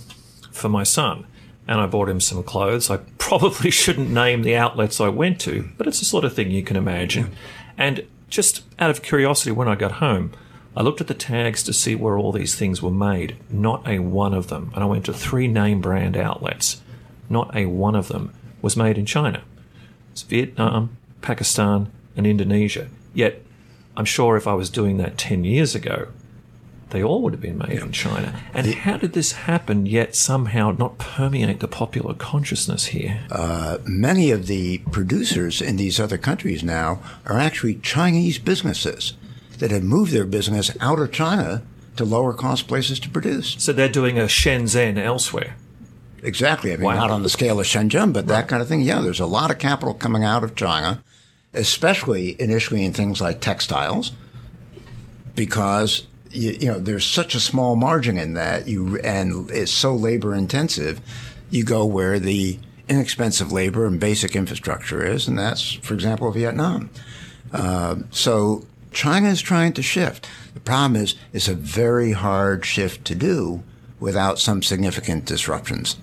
for 0.50 0.68
my 0.68 0.82
son 0.82 1.26
and 1.68 1.80
I 1.80 1.86
bought 1.86 2.08
him 2.08 2.20
some 2.20 2.42
clothes. 2.42 2.90
I 2.90 2.96
probably 3.18 3.70
shouldn't 3.70 4.10
name 4.10 4.42
the 4.42 4.56
outlets 4.56 5.00
I 5.00 5.08
went 5.08 5.40
to, 5.42 5.68
but 5.76 5.86
it's 5.86 6.00
the 6.00 6.04
sort 6.04 6.24
of 6.24 6.34
thing 6.34 6.50
you 6.50 6.62
can 6.62 6.76
imagine. 6.76 7.36
And 7.76 8.06
just 8.28 8.62
out 8.78 8.90
of 8.90 9.02
curiosity, 9.02 9.50
when 9.52 9.68
I 9.68 9.74
got 9.74 9.92
home, 9.92 10.32
I 10.76 10.82
looked 10.82 11.00
at 11.00 11.06
the 11.06 11.14
tags 11.14 11.62
to 11.64 11.72
see 11.72 11.94
where 11.94 12.18
all 12.18 12.32
these 12.32 12.54
things 12.54 12.82
were 12.82 12.90
made. 12.90 13.36
Not 13.48 13.86
a 13.88 14.00
one 14.00 14.34
of 14.34 14.48
them. 14.48 14.70
And 14.74 14.82
I 14.82 14.86
went 14.86 15.06
to 15.06 15.12
three 15.12 15.48
name 15.48 15.80
brand 15.80 16.16
outlets. 16.16 16.82
Not 17.28 17.54
a 17.56 17.66
one 17.66 17.94
of 17.94 18.08
them 18.08 18.32
was 18.62 18.76
made 18.76 18.98
in 18.98 19.06
China. 19.06 19.42
It's 20.12 20.22
Vietnam, 20.22 20.96
Pakistan, 21.22 21.90
and 22.16 22.26
Indonesia. 22.26 22.88
Yet, 23.14 23.42
I'm 23.96 24.04
sure 24.04 24.36
if 24.36 24.46
I 24.46 24.54
was 24.54 24.70
doing 24.70 24.96
that 24.98 25.18
10 25.18 25.44
years 25.44 25.74
ago, 25.74 26.08
they 26.90 27.02
all 27.02 27.22
would 27.22 27.32
have 27.32 27.42
been 27.42 27.58
made 27.58 27.80
in 27.80 27.92
China. 27.92 28.40
And 28.54 28.66
how 28.66 28.96
did 28.96 29.12
this 29.12 29.32
happen, 29.32 29.86
yet 29.86 30.14
somehow 30.14 30.70
not 30.70 30.98
permeate 30.98 31.60
the 31.60 31.68
popular 31.68 32.14
consciousness 32.14 32.86
here? 32.86 33.26
Uh, 33.30 33.78
many 33.84 34.30
of 34.30 34.46
the 34.46 34.78
producers 34.92 35.60
in 35.60 35.76
these 35.76 35.98
other 35.98 36.16
countries 36.16 36.62
now 36.62 37.00
are 37.26 37.38
actually 37.38 37.76
Chinese 37.76 38.38
businesses 38.38 39.14
that 39.58 39.70
have 39.70 39.82
moved 39.82 40.12
their 40.12 40.24
business 40.24 40.70
out 40.80 41.00
of 41.00 41.10
China 41.10 41.62
to 41.96 42.04
lower 42.04 42.32
cost 42.32 42.68
places 42.68 43.00
to 43.00 43.08
produce. 43.10 43.56
so 43.58 43.72
they're 43.72 43.88
doing 43.88 44.18
a 44.18 44.24
Shenzhen 44.24 44.98
elsewhere. 44.98 45.56
Exactly. 46.22 46.72
I 46.72 46.76
mean, 46.76 46.84
Wow. 46.84 46.96
not 46.96 47.10
on 47.10 47.22
the 47.22 47.28
scale 47.28 47.60
of 47.60 47.66
Shenzhen, 47.66 48.12
but 48.12 48.26
that 48.28 48.48
kind 48.48 48.60
of 48.62 48.68
thing. 48.68 48.80
Yeah, 48.80 49.00
there's 49.00 49.20
a 49.20 49.26
lot 49.26 49.50
of 49.50 49.58
capital 49.58 49.94
coming 49.94 50.24
out 50.24 50.42
of 50.42 50.54
China, 50.56 51.02
especially 51.54 52.40
initially 52.40 52.84
in 52.84 52.92
things 52.92 53.20
like 53.20 53.40
textiles, 53.40 54.12
because 55.34 56.06
you, 56.30 56.50
you 56.52 56.66
know 56.66 56.78
there's 56.78 57.04
such 57.04 57.34
a 57.34 57.40
small 57.40 57.76
margin 57.76 58.18
in 58.18 58.34
that 58.34 58.66
you 58.66 58.98
and 59.00 59.50
it's 59.50 59.70
so 59.72 59.94
labor 59.94 60.34
intensive. 60.34 61.00
You 61.50 61.64
go 61.64 61.84
where 61.84 62.18
the 62.18 62.58
inexpensive 62.88 63.52
labor 63.52 63.86
and 63.86 64.00
basic 64.00 64.34
infrastructure 64.36 65.04
is, 65.04 65.28
and 65.28 65.38
that's, 65.38 65.72
for 65.74 65.94
example, 65.94 66.30
Vietnam. 66.32 66.90
Uh, 67.52 67.96
so 68.10 68.64
China 68.92 69.28
is 69.28 69.40
trying 69.40 69.72
to 69.74 69.82
shift. 69.82 70.28
The 70.54 70.60
problem 70.60 70.96
is 71.00 71.14
it's 71.32 71.48
a 71.48 71.54
very 71.54 72.12
hard 72.12 72.64
shift 72.64 73.04
to 73.06 73.14
do 73.14 73.62
without 74.00 74.38
some 74.38 74.62
significant 74.62 75.24
disruptions. 75.24 75.96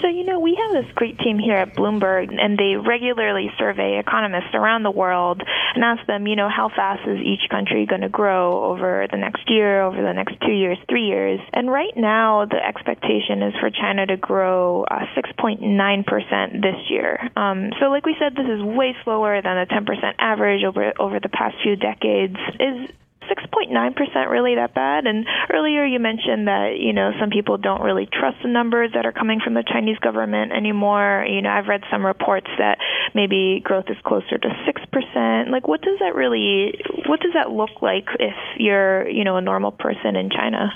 So, 0.00 0.08
you 0.08 0.24
know, 0.24 0.40
we 0.40 0.54
have 0.56 0.84
this 0.84 0.92
great 0.94 1.18
team 1.18 1.38
here 1.38 1.56
at 1.56 1.74
Bloomberg, 1.74 2.32
and 2.32 2.58
they 2.58 2.76
regularly 2.76 3.50
survey 3.58 3.98
economists 3.98 4.54
around 4.54 4.82
the 4.82 4.90
world 4.90 5.42
and 5.74 5.84
ask 5.84 6.06
them, 6.06 6.26
you 6.26 6.36
know, 6.36 6.48
how 6.48 6.68
fast 6.68 7.06
is 7.06 7.18
each 7.18 7.48
country 7.50 7.86
going 7.86 8.00
to 8.00 8.08
grow 8.08 8.64
over 8.64 9.06
the 9.10 9.18
next 9.18 9.50
year, 9.50 9.82
over 9.82 10.00
the 10.00 10.12
next 10.12 10.40
two 10.40 10.52
years, 10.52 10.78
three 10.88 11.04
years. 11.04 11.40
And 11.52 11.70
right 11.70 11.94
now, 11.96 12.46
the 12.46 12.56
expectation 12.56 13.42
is 13.42 13.54
for 13.60 13.70
China 13.70 14.06
to 14.06 14.16
grow 14.16 14.84
uh, 14.84 15.04
6.9% 15.16 16.62
this 16.62 16.90
year. 16.90 17.30
Um, 17.36 17.70
so, 17.80 17.86
like 17.86 18.06
we 18.06 18.16
said, 18.18 18.34
this 18.34 18.48
is 18.48 18.62
way 18.62 18.96
slower 19.04 19.42
than 19.42 19.56
the 19.56 19.66
10% 19.66 20.14
average 20.18 20.64
over 20.64 20.92
over 20.98 21.20
the 21.20 21.28
past 21.28 21.56
few 21.62 21.76
decades. 21.76 22.36
Is 22.58 22.90
6.9% 23.28 24.30
really 24.30 24.54
that 24.54 24.74
bad? 24.74 25.06
And 25.06 25.26
earlier 25.52 25.84
you 25.84 25.98
mentioned 25.98 26.48
that, 26.48 26.76
you 26.78 26.92
know, 26.92 27.12
some 27.20 27.30
people 27.30 27.58
don't 27.58 27.82
really 27.82 28.06
trust 28.06 28.38
the 28.42 28.48
numbers 28.48 28.90
that 28.94 29.06
are 29.06 29.12
coming 29.12 29.40
from 29.42 29.54
the 29.54 29.64
Chinese 29.64 29.98
government 29.98 30.52
anymore. 30.52 31.26
You 31.28 31.42
know, 31.42 31.50
I've 31.50 31.66
read 31.66 31.82
some 31.90 32.04
reports 32.04 32.48
that 32.58 32.78
maybe 33.14 33.60
growth 33.62 33.86
is 33.88 33.96
closer 34.04 34.38
to 34.38 34.48
6%. 34.48 35.50
Like 35.50 35.68
what 35.68 35.82
does 35.82 35.98
that 36.00 36.14
really 36.14 36.80
what 37.06 37.20
does 37.20 37.32
that 37.34 37.50
look 37.50 37.82
like 37.82 38.06
if 38.18 38.34
you're, 38.56 39.08
you 39.08 39.24
know, 39.24 39.36
a 39.36 39.40
normal 39.40 39.72
person 39.72 40.16
in 40.16 40.30
China? 40.30 40.72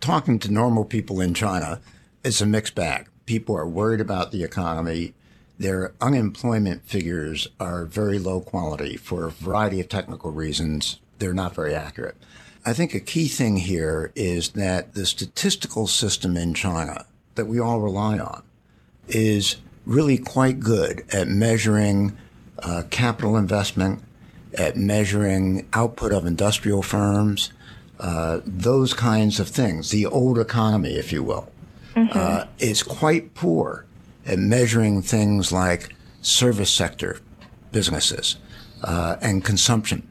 Talking 0.00 0.38
to 0.40 0.52
normal 0.52 0.84
people 0.84 1.20
in 1.20 1.34
China, 1.34 1.80
it's 2.24 2.40
a 2.40 2.46
mixed 2.46 2.74
bag. 2.74 3.08
People 3.26 3.56
are 3.56 3.66
worried 3.66 4.00
about 4.00 4.32
the 4.32 4.44
economy. 4.44 5.14
Their 5.58 5.92
unemployment 6.00 6.84
figures 6.84 7.48
are 7.58 7.84
very 7.84 8.18
low 8.18 8.40
quality 8.40 8.96
for 8.96 9.26
a 9.26 9.30
variety 9.30 9.80
of 9.80 9.88
technical 9.88 10.30
reasons 10.30 11.00
they're 11.18 11.34
not 11.34 11.54
very 11.54 11.74
accurate. 11.74 12.16
I 12.64 12.72
think 12.72 12.94
a 12.94 13.00
key 13.00 13.28
thing 13.28 13.56
here 13.56 14.12
is 14.14 14.50
that 14.50 14.94
the 14.94 15.06
statistical 15.06 15.86
system 15.86 16.36
in 16.36 16.54
China 16.54 17.06
that 17.34 17.46
we 17.46 17.60
all 17.60 17.80
rely 17.80 18.18
on 18.18 18.42
is 19.06 19.56
really 19.86 20.18
quite 20.18 20.60
good 20.60 21.04
at 21.12 21.28
measuring 21.28 22.16
uh, 22.58 22.82
capital 22.90 23.36
investment, 23.36 24.02
at 24.56 24.76
measuring 24.76 25.68
output 25.72 26.12
of 26.12 26.26
industrial 26.26 26.82
firms, 26.82 27.52
uh, 28.00 28.40
those 28.44 28.92
kinds 28.92 29.40
of 29.40 29.48
things. 29.48 29.90
The 29.90 30.06
old 30.06 30.38
economy, 30.38 30.96
if 30.96 31.12
you 31.12 31.22
will, 31.22 31.50
mm-hmm. 31.94 32.10
uh, 32.16 32.44
is 32.58 32.82
quite 32.82 33.34
poor 33.34 33.86
at 34.26 34.38
measuring 34.38 35.02
things 35.02 35.52
like 35.52 35.94
service 36.20 36.70
sector 36.70 37.20
businesses 37.72 38.36
uh, 38.84 39.16
and 39.20 39.44
consumption 39.44 40.07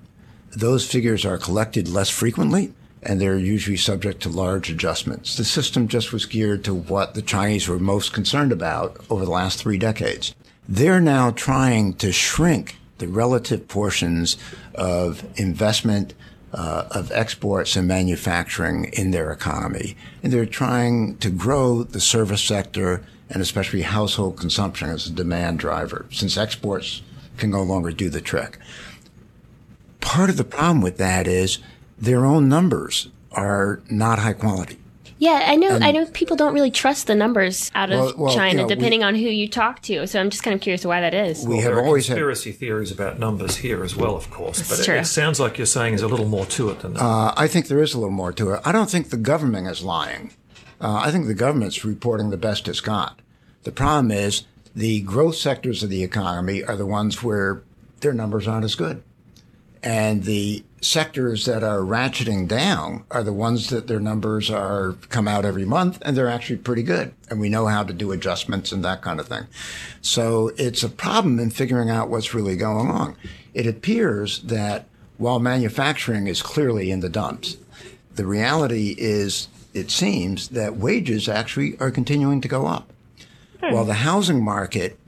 those 0.60 0.90
figures 0.90 1.24
are 1.24 1.38
collected 1.38 1.88
less 1.88 2.10
frequently 2.10 2.74
and 3.04 3.22
they're 3.22 3.38
usually 3.38 3.78
subject 3.78 4.22
to 4.24 4.30
large 4.30 4.72
adjustments. 4.72 5.38
The 5.38 5.46
system 5.46 5.88
just 5.88 6.12
was 6.12 6.26
geared 6.26 6.64
to 6.64 6.74
what 6.74 7.14
the 7.14 7.22
Chinese 7.22 7.68
were 7.68 7.78
most 7.78 8.12
concerned 8.12 8.52
about 8.52 8.98
over 9.10 9.24
the 9.24 9.32
last 9.32 9.60
three 9.60 9.78
decades. 9.78 10.34
They're 10.68 11.00
now 11.00 11.32
trying 11.32 11.94
to 11.96 12.12
shrink 12.12 12.78
the 12.98 13.08
relative 13.08 13.68
portions 13.68 14.36
of 14.74 15.24
investment, 15.40 16.16
uh, 16.52 16.86
of 16.90 17.12
exports 17.12 17.76
and 17.76 17.88
manufacturing 17.88 18.86
in 18.94 19.12
their 19.12 19.32
economy. 19.32 19.96
And 20.24 20.34
they're 20.34 20.48
trying 20.48 21.18
to 21.18 21.30
grow 21.30 21.84
the 21.84 22.02
service 22.02 22.42
sector 22.42 23.04
and 23.30 23.44
especially 23.44 23.84
household 23.84 24.38
consumption 24.38 24.90
as 24.90 25.06
a 25.06 25.12
demand 25.12 25.60
driver, 25.60 26.08
since 26.12 26.36
exports 26.36 27.04
can 27.38 27.52
no 27.52 27.62
longer 27.62 27.92
do 27.92 28.10
the 28.10 28.22
trick 28.22 28.58
part 30.08 30.30
of 30.30 30.38
the 30.38 30.46
problem 30.46 30.82
with 30.82 30.98
that 30.98 31.28
is 31.28 31.60
their 32.00 32.26
own 32.26 32.48
numbers 32.48 33.10
are 33.34 33.82
not 33.90 34.20
high 34.20 34.32
quality. 34.32 34.80
Yeah, 35.20 35.44
I 35.48 35.56
know. 35.56 35.76
And, 35.76 35.84
I 35.84 35.92
know 35.92 36.06
people 36.06 36.38
don't 36.38 36.54
really 36.54 36.72
trust 36.72 37.08
the 37.08 37.16
numbers 37.16 37.72
out 37.76 37.92
of 37.92 38.00
well, 38.00 38.14
well, 38.18 38.36
China, 38.36 38.62
you 38.62 38.68
know, 38.68 38.70
depending 38.70 39.00
we, 39.02 39.06
on 39.06 39.16
who 39.16 39.28
you 39.28 39.50
talk 39.50 39.82
to. 39.84 40.08
So 40.08 40.22
I'm 40.22 40.30
just 40.30 40.44
kind 40.44 40.54
of 40.54 40.62
curious 40.62 40.86
why 40.86 41.02
that 41.02 41.14
is. 41.14 41.46
We 41.46 41.56
well, 41.56 41.64
have 41.64 41.78
always 41.78 42.06
conspiracy 42.06 42.52
had, 42.52 42.60
theories 42.60 42.92
about 42.92 43.20
numbers 43.20 43.58
here 43.58 43.84
as 43.84 43.96
well, 43.96 44.16
of 44.16 44.30
course. 44.30 44.70
But 44.70 44.80
it, 44.80 44.88
it, 44.88 45.06
sounds 45.08 45.40
like 45.40 45.58
you're 45.58 45.66
saying 45.66 45.94
there's 45.94 46.04
a 46.04 46.08
little 46.08 46.28
more 46.28 46.46
to 46.46 46.70
it 46.70 46.80
than 46.80 46.94
that. 46.94 47.04
Uh, 47.04 47.34
I 47.36 47.48
think 47.48 47.68
there 47.68 47.82
is 47.82 47.94
a 47.94 48.00
little 48.00 48.14
more 48.14 48.32
to 48.32 48.52
it. 48.52 48.62
I 48.64 48.72
don't 48.72 48.90
think 48.90 49.10
the 49.10 49.18
government 49.18 49.68
is 49.68 49.84
lying. 49.84 50.32
Uh, 50.80 51.02
I 51.04 51.12
think 51.12 51.26
the 51.26 51.34
government's 51.34 51.84
reporting 51.84 52.30
the 52.30 52.38
best 52.38 52.68
it's 52.68 52.80
got. 52.80 53.20
The 53.64 53.72
problem 53.72 54.12
is 54.12 54.46
the 54.76 55.02
growth 55.02 55.36
sectors 55.36 55.84
of 55.84 55.90
the 55.90 56.04
economy 56.04 56.64
are 56.64 56.78
the 56.78 56.86
ones 56.86 57.24
where 57.24 57.64
their 58.02 58.14
numbers 58.14 58.48
aren't 58.48 58.66
as 58.66 58.76
good. 58.76 59.02
And 59.88 60.26
the 60.26 60.66
sectors 60.82 61.46
that 61.46 61.64
are 61.64 61.80
ratcheting 61.80 62.46
down 62.46 63.06
are 63.10 63.24
the 63.24 63.32
ones 63.32 63.70
that 63.70 63.88
their 63.88 64.02
numbers 64.02 64.52
are 64.52 64.98
come 65.08 65.30
out 65.30 65.46
every 65.46 65.64
month 65.64 66.00
and 66.02 66.18
they're 66.18 66.28
actually 66.28 66.58
pretty 66.58 66.84
good. 66.84 67.14
And 67.30 67.40
we 67.40 67.48
know 67.48 67.68
how 67.68 67.84
to 67.84 67.94
do 67.94 68.12
adjustments 68.12 68.74
and 68.74 68.84
that 68.84 69.02
kind 69.02 69.18
of 69.18 69.30
thing. 69.30 69.48
So 70.02 70.52
it's 70.58 70.84
a 70.84 70.90
problem 70.90 71.40
in 71.40 71.52
figuring 71.52 71.90
out 71.90 72.10
what's 72.10 72.34
really 72.34 72.58
going 72.58 72.90
on. 72.90 73.16
It 73.54 73.66
appears 73.66 74.42
that 74.42 74.88
while 75.18 75.40
manufacturing 75.40 76.28
is 76.28 76.42
clearly 76.42 76.92
in 76.92 77.00
the 77.00 77.08
dumps, 77.08 77.56
the 78.14 78.28
reality 78.28 78.94
is 78.98 79.48
it 79.74 79.90
seems 79.90 80.50
that 80.50 80.76
wages 80.76 81.30
actually 81.30 81.80
are 81.80 81.92
continuing 81.92 82.42
to 82.42 82.50
go 82.50 82.66
up. 82.66 82.92
Hmm. 83.64 83.74
While 83.74 83.86
the 83.86 83.94
housing 83.94 84.44
market 84.44 85.00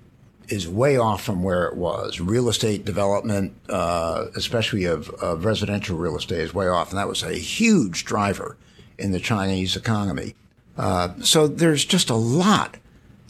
is 0.50 0.68
way 0.68 0.98
off 0.98 1.24
from 1.24 1.44
where 1.44 1.66
it 1.66 1.76
was. 1.76 2.20
Real 2.20 2.50
estate 2.50 2.86
development, 2.86 3.54
uh, 3.70 4.26
especially 4.36 4.86
of, 4.86 5.10
of, 5.22 5.46
residential 5.46 5.98
real 5.98 6.18
estate, 6.18 6.40
is 6.40 6.54
way 6.54 6.68
off, 6.68 6.90
and 6.90 6.98
that 6.98 7.08
was 7.08 7.24
a 7.24 7.34
huge 7.34 8.06
driver 8.06 8.58
in 8.98 9.12
the 9.12 9.20
Chinese 9.20 9.76
economy. 9.76 10.36
Uh, 10.78 11.10
so 11.22 11.48
there's 11.48 11.86
just 11.86 12.10
a 12.10 12.16
lot 12.16 12.78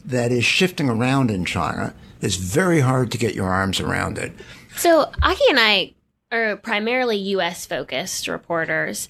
that 0.04 0.32
is 0.32 0.44
shifting 0.44 0.88
around 0.88 1.30
in 1.30 1.44
China. 1.44 1.94
It's 2.20 2.36
very 2.36 2.80
hard 2.80 3.10
to 3.12 3.18
get 3.18 3.34
your 3.34 3.48
arms 3.48 3.80
around 3.80 4.18
it. 4.18 4.32
So 4.76 5.10
Aki 5.22 5.44
and 5.50 5.60
I 5.60 5.94
are 6.32 6.56
primarily 6.56 7.16
U.S. 7.16 7.66
focused 7.66 8.28
reporters. 8.28 9.08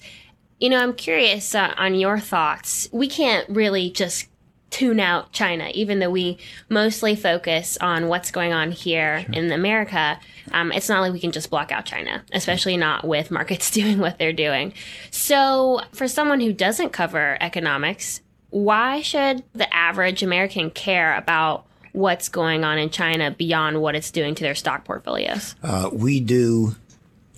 You 0.59 0.69
know, 0.69 0.77
I'm 0.77 0.93
curious 0.93 1.55
uh, 1.55 1.73
on 1.77 1.95
your 1.95 2.19
thoughts. 2.19 2.89
We 2.91 3.07
can't 3.07 3.47
really 3.49 3.89
just 3.89 4.27
tune 4.71 4.99
out 4.99 5.31
China, 5.31 5.69
even 5.73 5.99
though 5.99 6.09
we 6.09 6.37
mostly 6.69 7.15
focus 7.15 7.77
on 7.79 8.07
what's 8.07 8.31
going 8.31 8.53
on 8.53 8.71
here 8.71 9.21
sure. 9.21 9.33
in 9.33 9.51
America. 9.51 10.19
Um, 10.53 10.71
it's 10.71 10.89
not 10.89 11.01
like 11.01 11.13
we 11.13 11.19
can 11.19 11.31
just 11.31 11.49
block 11.49 11.71
out 11.71 11.85
China, 11.85 12.23
especially 12.31 12.77
not 12.77 13.07
with 13.07 13.29
markets 13.31 13.69
doing 13.71 13.99
what 13.99 14.17
they're 14.17 14.33
doing. 14.33 14.73
So, 15.11 15.81
for 15.91 16.07
someone 16.07 16.39
who 16.39 16.53
doesn't 16.53 16.89
cover 16.89 17.37
economics, 17.41 18.21
why 18.49 19.01
should 19.01 19.43
the 19.53 19.71
average 19.73 20.23
American 20.23 20.71
care 20.71 21.15
about 21.15 21.65
what's 21.91 22.29
going 22.29 22.63
on 22.63 22.77
in 22.77 22.89
China 22.89 23.31
beyond 23.31 23.81
what 23.81 23.95
it's 23.95 24.11
doing 24.11 24.35
to 24.35 24.43
their 24.43 24.55
stock 24.55 24.85
portfolios? 24.85 25.55
Uh, 25.61 25.89
we 25.91 26.19
do 26.19 26.75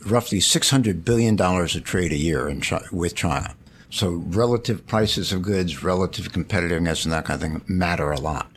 roughly 0.05 0.39
$600 0.39 1.03
billion 1.03 1.39
of 1.39 1.83
trade 1.83 2.11
a 2.11 2.17
year 2.17 2.47
in 2.47 2.61
China, 2.61 2.85
with 2.91 3.15
China. 3.15 3.55
So 3.93 4.23
relative 4.25 4.87
prices 4.87 5.31
of 5.31 5.43
goods, 5.43 5.83
relative 5.83 6.31
competitiveness, 6.31 7.03
and 7.03 7.13
that 7.13 7.25
kind 7.25 7.35
of 7.35 7.41
thing 7.41 7.61
matter 7.67 8.11
a 8.11 8.19
lot. 8.19 8.51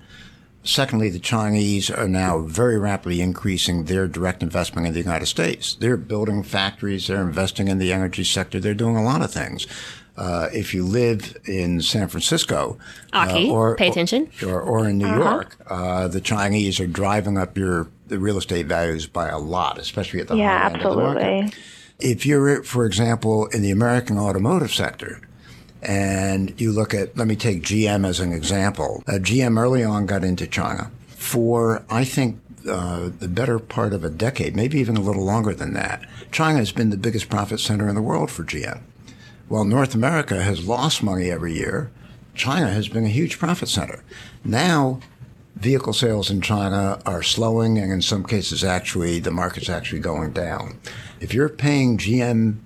Secondly, 0.65 1.11
the 1.11 1.19
Chinese 1.19 1.91
are 1.91 2.09
now 2.09 2.39
very 2.39 2.79
rapidly 2.79 3.21
increasing 3.21 3.85
their 3.85 4.09
direct 4.09 4.43
investment 4.43 4.87
in 4.87 4.95
the 4.95 5.01
United 5.01 5.27
States. 5.27 5.75
They're 5.75 5.99
building 5.99 6.43
factories, 6.43 7.07
they're 7.07 7.21
investing 7.21 7.69
in 7.69 7.77
the 7.77 7.93
energy 7.93 8.25
sector, 8.25 8.59
they're 8.61 8.73
doing 8.73 8.97
a 8.97 9.05
lot 9.05 9.21
of 9.21 9.31
things. 9.31 9.67
Uh, 10.17 10.49
if 10.55 10.73
you 10.73 10.83
live 10.83 11.37
in 11.45 11.83
San 11.83 12.09
Francisco, 12.09 12.79
Aki, 13.13 13.51
uh, 13.51 13.53
or 13.53 13.77
pay 13.77 13.89
attention, 13.89 14.31
or, 14.43 14.59
or 14.63 14.89
in 14.89 14.97
New 14.97 15.05
uh-huh. 15.05 15.21
York, 15.21 15.57
uh, 15.67 16.09
the 16.09 16.23
Chinese 16.23 16.81
are 16.81 16.87
driving 16.87 17.37
up 17.37 17.59
your 17.59 17.89
the 18.07 18.19
real 18.19 18.39
estate 18.39 18.65
values 18.65 19.07
by 19.07 19.29
a 19.29 19.39
lot, 19.39 19.77
especially 19.77 20.21
at 20.21 20.29
the 20.29 20.37
yeah, 20.37 20.61
high 20.61 20.67
end 20.67 20.77
absolutely. 20.77 21.05
of 21.05 21.15
the 21.15 21.41
market. 21.43 21.59
If 21.99 22.27
you're, 22.27 22.63
for 22.63 22.85
example, 22.85 23.47
in 23.47 23.63
the 23.63 23.71
American 23.71 24.19
automotive 24.19 24.73
sector, 24.73 25.21
and 25.83 26.59
you 26.61 26.73
look 26.73 26.93
at, 26.95 27.17
let 27.17 27.29
me 27.29 27.37
take 27.37 27.63
GM 27.63 28.07
as 28.07 28.21
an 28.21 28.33
example. 28.33 29.03
Uh, 29.07 29.13
GM 29.13 29.59
early 29.59 29.85
on 29.85 30.07
got 30.07 30.25
into 30.25 30.47
China 30.47 30.91
for, 31.09 31.85
I 31.89 32.05
think, 32.05 32.41
uh, 32.69 33.11
the 33.19 33.29
better 33.29 33.59
part 33.59 33.93
of 33.93 34.03
a 34.05 34.11
decade, 34.11 34.57
maybe 34.57 34.79
even 34.81 34.97
a 34.97 35.01
little 35.01 35.25
longer 35.25 35.55
than 35.55 35.73
that. 35.75 36.05
China 36.33 36.59
has 36.59 36.73
been 36.73 36.91
the 36.91 36.97
biggest 36.97 37.29
profit 37.29 37.61
center 37.61 37.89
in 37.89 37.95
the 37.95 38.03
world 38.03 38.31
for 38.31 38.43
GM. 38.43 38.81
While 39.49 39.65
North 39.65 39.95
America 39.95 40.43
has 40.43 40.67
lost 40.67 41.03
money 41.03 41.31
every 41.31 41.55
year, 41.55 41.91
China 42.35 42.69
has 42.69 42.89
been 42.89 43.05
a 43.05 43.09
huge 43.09 43.39
profit 43.39 43.69
center. 43.69 44.03
Now, 44.45 45.01
vehicle 45.55 45.93
sales 45.93 46.31
in 46.31 46.41
China 46.41 47.01
are 47.07 47.23
slowing, 47.23 47.79
and 47.79 47.93
in 47.93 48.03
some 48.03 48.25
cases, 48.25 48.65
actually, 48.65 49.21
the 49.21 49.31
market's 49.31 49.69
actually 49.69 50.01
going 50.01 50.33
down. 50.33 50.79
If 51.21 51.33
you're 51.33 51.49
paying 51.49 51.99
GM 51.99 52.59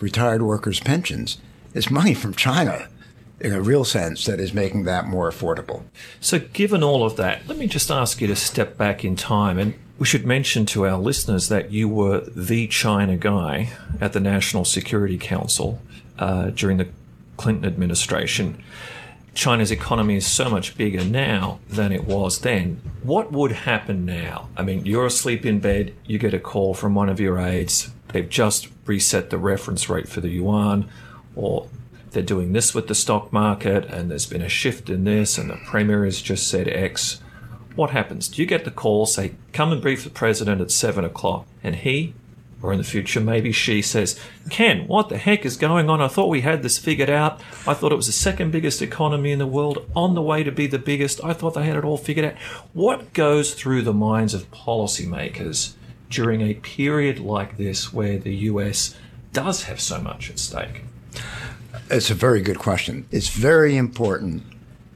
retired 0.00 0.42
workers' 0.42 0.80
pensions, 0.80 1.38
it's 1.74 1.90
money 1.90 2.14
from 2.14 2.34
China 2.34 2.88
in 3.40 3.52
a 3.52 3.60
real 3.60 3.84
sense 3.84 4.24
that 4.24 4.40
is 4.40 4.52
making 4.52 4.84
that 4.84 5.06
more 5.06 5.30
affordable. 5.30 5.82
So, 6.20 6.38
given 6.38 6.82
all 6.82 7.04
of 7.04 7.16
that, 7.16 7.46
let 7.46 7.58
me 7.58 7.66
just 7.66 7.90
ask 7.90 8.20
you 8.20 8.26
to 8.26 8.36
step 8.36 8.76
back 8.76 9.04
in 9.04 9.14
time. 9.14 9.58
And 9.58 9.74
we 9.98 10.06
should 10.06 10.26
mention 10.26 10.66
to 10.66 10.86
our 10.86 10.98
listeners 10.98 11.48
that 11.48 11.70
you 11.70 11.88
were 11.88 12.20
the 12.20 12.66
China 12.68 13.16
guy 13.16 13.70
at 14.00 14.12
the 14.12 14.20
National 14.20 14.64
Security 14.64 15.18
Council 15.18 15.80
uh, 16.18 16.50
during 16.50 16.78
the 16.78 16.88
Clinton 17.36 17.64
administration. 17.64 18.62
China's 19.38 19.70
economy 19.70 20.16
is 20.16 20.26
so 20.26 20.50
much 20.50 20.76
bigger 20.76 21.04
now 21.04 21.60
than 21.68 21.92
it 21.92 22.02
was 22.02 22.40
then. 22.40 22.82
What 23.04 23.30
would 23.30 23.52
happen 23.52 24.04
now? 24.04 24.48
I 24.56 24.62
mean, 24.62 24.84
you're 24.84 25.06
asleep 25.06 25.46
in 25.46 25.60
bed, 25.60 25.94
you 26.04 26.18
get 26.18 26.34
a 26.34 26.40
call 26.40 26.74
from 26.74 26.96
one 26.96 27.08
of 27.08 27.20
your 27.20 27.38
aides. 27.38 27.92
They've 28.08 28.28
just 28.28 28.66
reset 28.84 29.30
the 29.30 29.38
reference 29.38 29.88
rate 29.88 30.08
for 30.08 30.20
the 30.20 30.28
yuan, 30.28 30.90
or 31.36 31.68
they're 32.10 32.20
doing 32.24 32.52
this 32.52 32.74
with 32.74 32.88
the 32.88 32.96
stock 32.96 33.32
market, 33.32 33.84
and 33.84 34.10
there's 34.10 34.26
been 34.26 34.42
a 34.42 34.48
shift 34.48 34.90
in 34.90 35.04
this, 35.04 35.38
and 35.38 35.48
the 35.48 35.60
premier 35.64 36.04
has 36.04 36.20
just 36.20 36.48
said 36.48 36.66
X. 36.66 37.20
What 37.76 37.90
happens? 37.90 38.26
Do 38.26 38.42
you 38.42 38.48
get 38.48 38.64
the 38.64 38.72
call, 38.72 39.06
say, 39.06 39.36
come 39.52 39.70
and 39.70 39.80
brief 39.80 40.02
the 40.02 40.10
president 40.10 40.60
at 40.60 40.72
seven 40.72 41.04
o'clock, 41.04 41.46
and 41.62 41.76
he 41.76 42.12
or 42.62 42.72
in 42.72 42.78
the 42.78 42.84
future, 42.84 43.20
maybe 43.20 43.52
she 43.52 43.80
says, 43.80 44.18
Ken, 44.50 44.86
what 44.88 45.08
the 45.08 45.18
heck 45.18 45.44
is 45.44 45.56
going 45.56 45.88
on? 45.88 46.00
I 46.00 46.08
thought 46.08 46.28
we 46.28 46.40
had 46.40 46.62
this 46.62 46.78
figured 46.78 47.10
out. 47.10 47.40
I 47.66 47.74
thought 47.74 47.92
it 47.92 47.96
was 47.96 48.06
the 48.06 48.12
second 48.12 48.50
biggest 48.50 48.82
economy 48.82 49.30
in 49.30 49.38
the 49.38 49.46
world, 49.46 49.88
on 49.94 50.14
the 50.14 50.22
way 50.22 50.42
to 50.42 50.50
be 50.50 50.66
the 50.66 50.78
biggest. 50.78 51.22
I 51.22 51.32
thought 51.32 51.54
they 51.54 51.64
had 51.64 51.76
it 51.76 51.84
all 51.84 51.96
figured 51.96 52.26
out. 52.26 52.38
What 52.72 53.12
goes 53.12 53.54
through 53.54 53.82
the 53.82 53.92
minds 53.92 54.34
of 54.34 54.50
policymakers 54.50 55.74
during 56.10 56.40
a 56.40 56.54
period 56.54 57.20
like 57.20 57.56
this 57.58 57.92
where 57.92 58.18
the 58.18 58.34
US 58.34 58.96
does 59.32 59.64
have 59.64 59.80
so 59.80 60.00
much 60.00 60.30
at 60.30 60.38
stake? 60.38 60.82
It's 61.90 62.10
a 62.10 62.14
very 62.14 62.40
good 62.40 62.58
question. 62.58 63.06
It's 63.10 63.28
very 63.28 63.76
important 63.76 64.42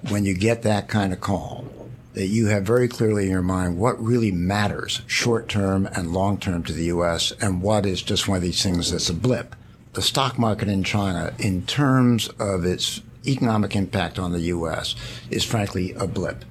when 0.08 0.24
you 0.24 0.34
get 0.34 0.62
that 0.62 0.88
kind 0.88 1.12
of 1.12 1.20
call 1.20 1.81
that 2.14 2.26
you 2.26 2.46
have 2.46 2.64
very 2.64 2.88
clearly 2.88 3.24
in 3.24 3.30
your 3.30 3.42
mind 3.42 3.78
what 3.78 4.02
really 4.02 4.30
matters 4.30 5.02
short 5.06 5.48
term 5.48 5.86
and 5.94 6.12
long 6.12 6.38
term 6.38 6.62
to 6.64 6.72
the 6.72 6.84
U.S. 6.84 7.32
and 7.40 7.62
what 7.62 7.86
is 7.86 8.02
just 8.02 8.28
one 8.28 8.36
of 8.36 8.42
these 8.42 8.62
things 8.62 8.90
that's 8.90 9.08
a 9.08 9.14
blip. 9.14 9.56
The 9.94 10.02
stock 10.02 10.38
market 10.38 10.68
in 10.68 10.84
China, 10.84 11.32
in 11.38 11.66
terms 11.66 12.28
of 12.38 12.64
its 12.64 13.02
economic 13.26 13.76
impact 13.76 14.18
on 14.18 14.32
the 14.32 14.40
U.S., 14.40 14.94
is 15.30 15.44
frankly 15.44 15.92
a 15.92 16.06
blip. 16.06 16.44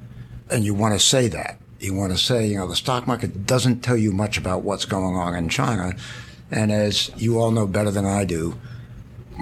And 0.49 0.63
you 0.63 0.73
want 0.73 0.93
to 0.93 0.99
say 0.99 1.27
that. 1.29 1.57
You 1.79 1.95
want 1.95 2.11
to 2.11 2.17
say, 2.17 2.47
you 2.47 2.57
know, 2.57 2.67
the 2.67 2.75
stock 2.75 3.07
market 3.07 3.45
doesn't 3.45 3.81
tell 3.81 3.97
you 3.97 4.11
much 4.11 4.37
about 4.37 4.61
what's 4.61 4.85
going 4.85 5.15
on 5.15 5.35
in 5.35 5.49
China. 5.49 5.95
And 6.51 6.71
as 6.71 7.09
you 7.15 7.39
all 7.39 7.51
know 7.51 7.65
better 7.65 7.89
than 7.89 8.05
I 8.05 8.25
do, 8.25 8.59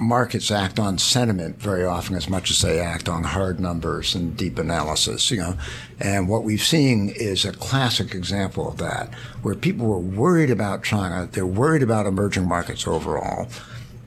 markets 0.00 0.50
act 0.50 0.78
on 0.78 0.98
sentiment 0.98 1.60
very 1.60 1.84
often 1.84 2.16
as 2.16 2.28
much 2.28 2.50
as 2.50 2.62
they 2.62 2.80
act 2.80 3.08
on 3.08 3.22
hard 3.22 3.60
numbers 3.60 4.14
and 4.14 4.36
deep 4.36 4.58
analysis, 4.58 5.30
you 5.30 5.36
know. 5.36 5.56
And 6.00 6.28
what 6.28 6.42
we've 6.42 6.62
seen 6.62 7.10
is 7.10 7.44
a 7.44 7.52
classic 7.52 8.14
example 8.14 8.68
of 8.68 8.78
that, 8.78 9.14
where 9.42 9.54
people 9.54 9.86
were 9.86 9.98
worried 9.98 10.50
about 10.50 10.82
China, 10.82 11.28
they're 11.30 11.46
worried 11.46 11.82
about 11.82 12.06
emerging 12.06 12.48
markets 12.48 12.86
overall, 12.86 13.48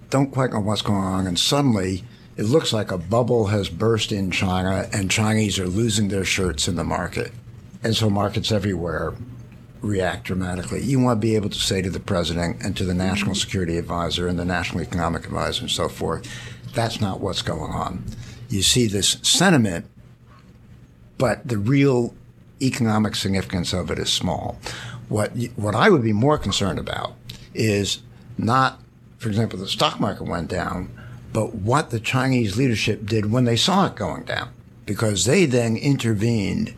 don't 0.10 0.32
quite 0.32 0.52
know 0.52 0.60
what's 0.60 0.82
going 0.82 1.04
on, 1.04 1.28
and 1.28 1.40
suddenly 1.40 2.04
it 2.36 2.44
looks 2.44 2.74
like 2.74 2.92
a 2.92 2.98
bubble 2.98 3.48
has 3.48 3.70
burst 3.70 4.12
in 4.12 4.32
China 4.32 4.88
and 4.92 5.10
Chinese 5.12 5.60
are 5.60 5.68
losing 5.68 6.08
their 6.08 6.26
shirts 6.26 6.68
in 6.68 6.76
the 6.76 6.84
market. 6.84 7.32
And 7.84 7.96
so 7.96 8.10
markets 8.10 8.52
everywhere 8.52 9.14
react 9.84 10.24
dramatically. 10.24 10.82
You 10.82 11.00
want 11.00 11.22
to 11.22 11.28
be 11.28 11.36
able 11.36 11.50
to 11.50 11.60
say 11.60 11.82
to 11.82 11.90
the 11.90 12.00
president 12.00 12.64
and 12.64 12.76
to 12.78 12.86
the 12.86 12.94
national 12.94 13.36
security 13.36 13.78
advisor 13.78 14.28
and 14.28 14.40
the 14.40 14.46
national 14.46 14.82
economic 14.82 15.26
advisor 15.26 15.62
and 15.62 15.72
so 15.72 15.90
forth, 15.90 16.28
that's 16.74 17.00
not 17.00 17.20
what's 17.20 17.42
going 17.42 17.72
on. 17.72 18.04
You 18.50 18.64
see 18.64 18.88
this 18.88 19.18
sentiment, 19.22 19.86
but 21.18 21.48
the 21.48 21.58
real 21.58 22.16
economic 22.62 23.16
significance 23.16 23.74
of 23.74 23.92
it 23.92 24.00
is 24.00 24.12
small. 24.12 24.58
What 25.10 25.32
what 25.56 25.76
I 25.76 25.90
would 25.90 26.02
be 26.02 26.14
more 26.14 26.38
concerned 26.38 26.80
about 26.80 27.14
is 27.54 28.00
not, 28.38 28.80
for 29.18 29.28
example, 29.28 29.60
the 29.60 29.68
stock 29.68 30.00
market 30.00 30.24
went 30.24 30.50
down, 30.50 30.90
but 31.34 31.54
what 31.56 31.90
the 31.90 32.00
Chinese 32.00 32.58
leadership 32.58 33.06
did 33.06 33.32
when 33.32 33.44
they 33.44 33.58
saw 33.58 33.88
it 33.88 33.96
going 33.96 34.24
down, 34.24 34.50
because 34.86 35.26
they 35.26 35.46
then 35.46 35.76
intervened 35.76 36.74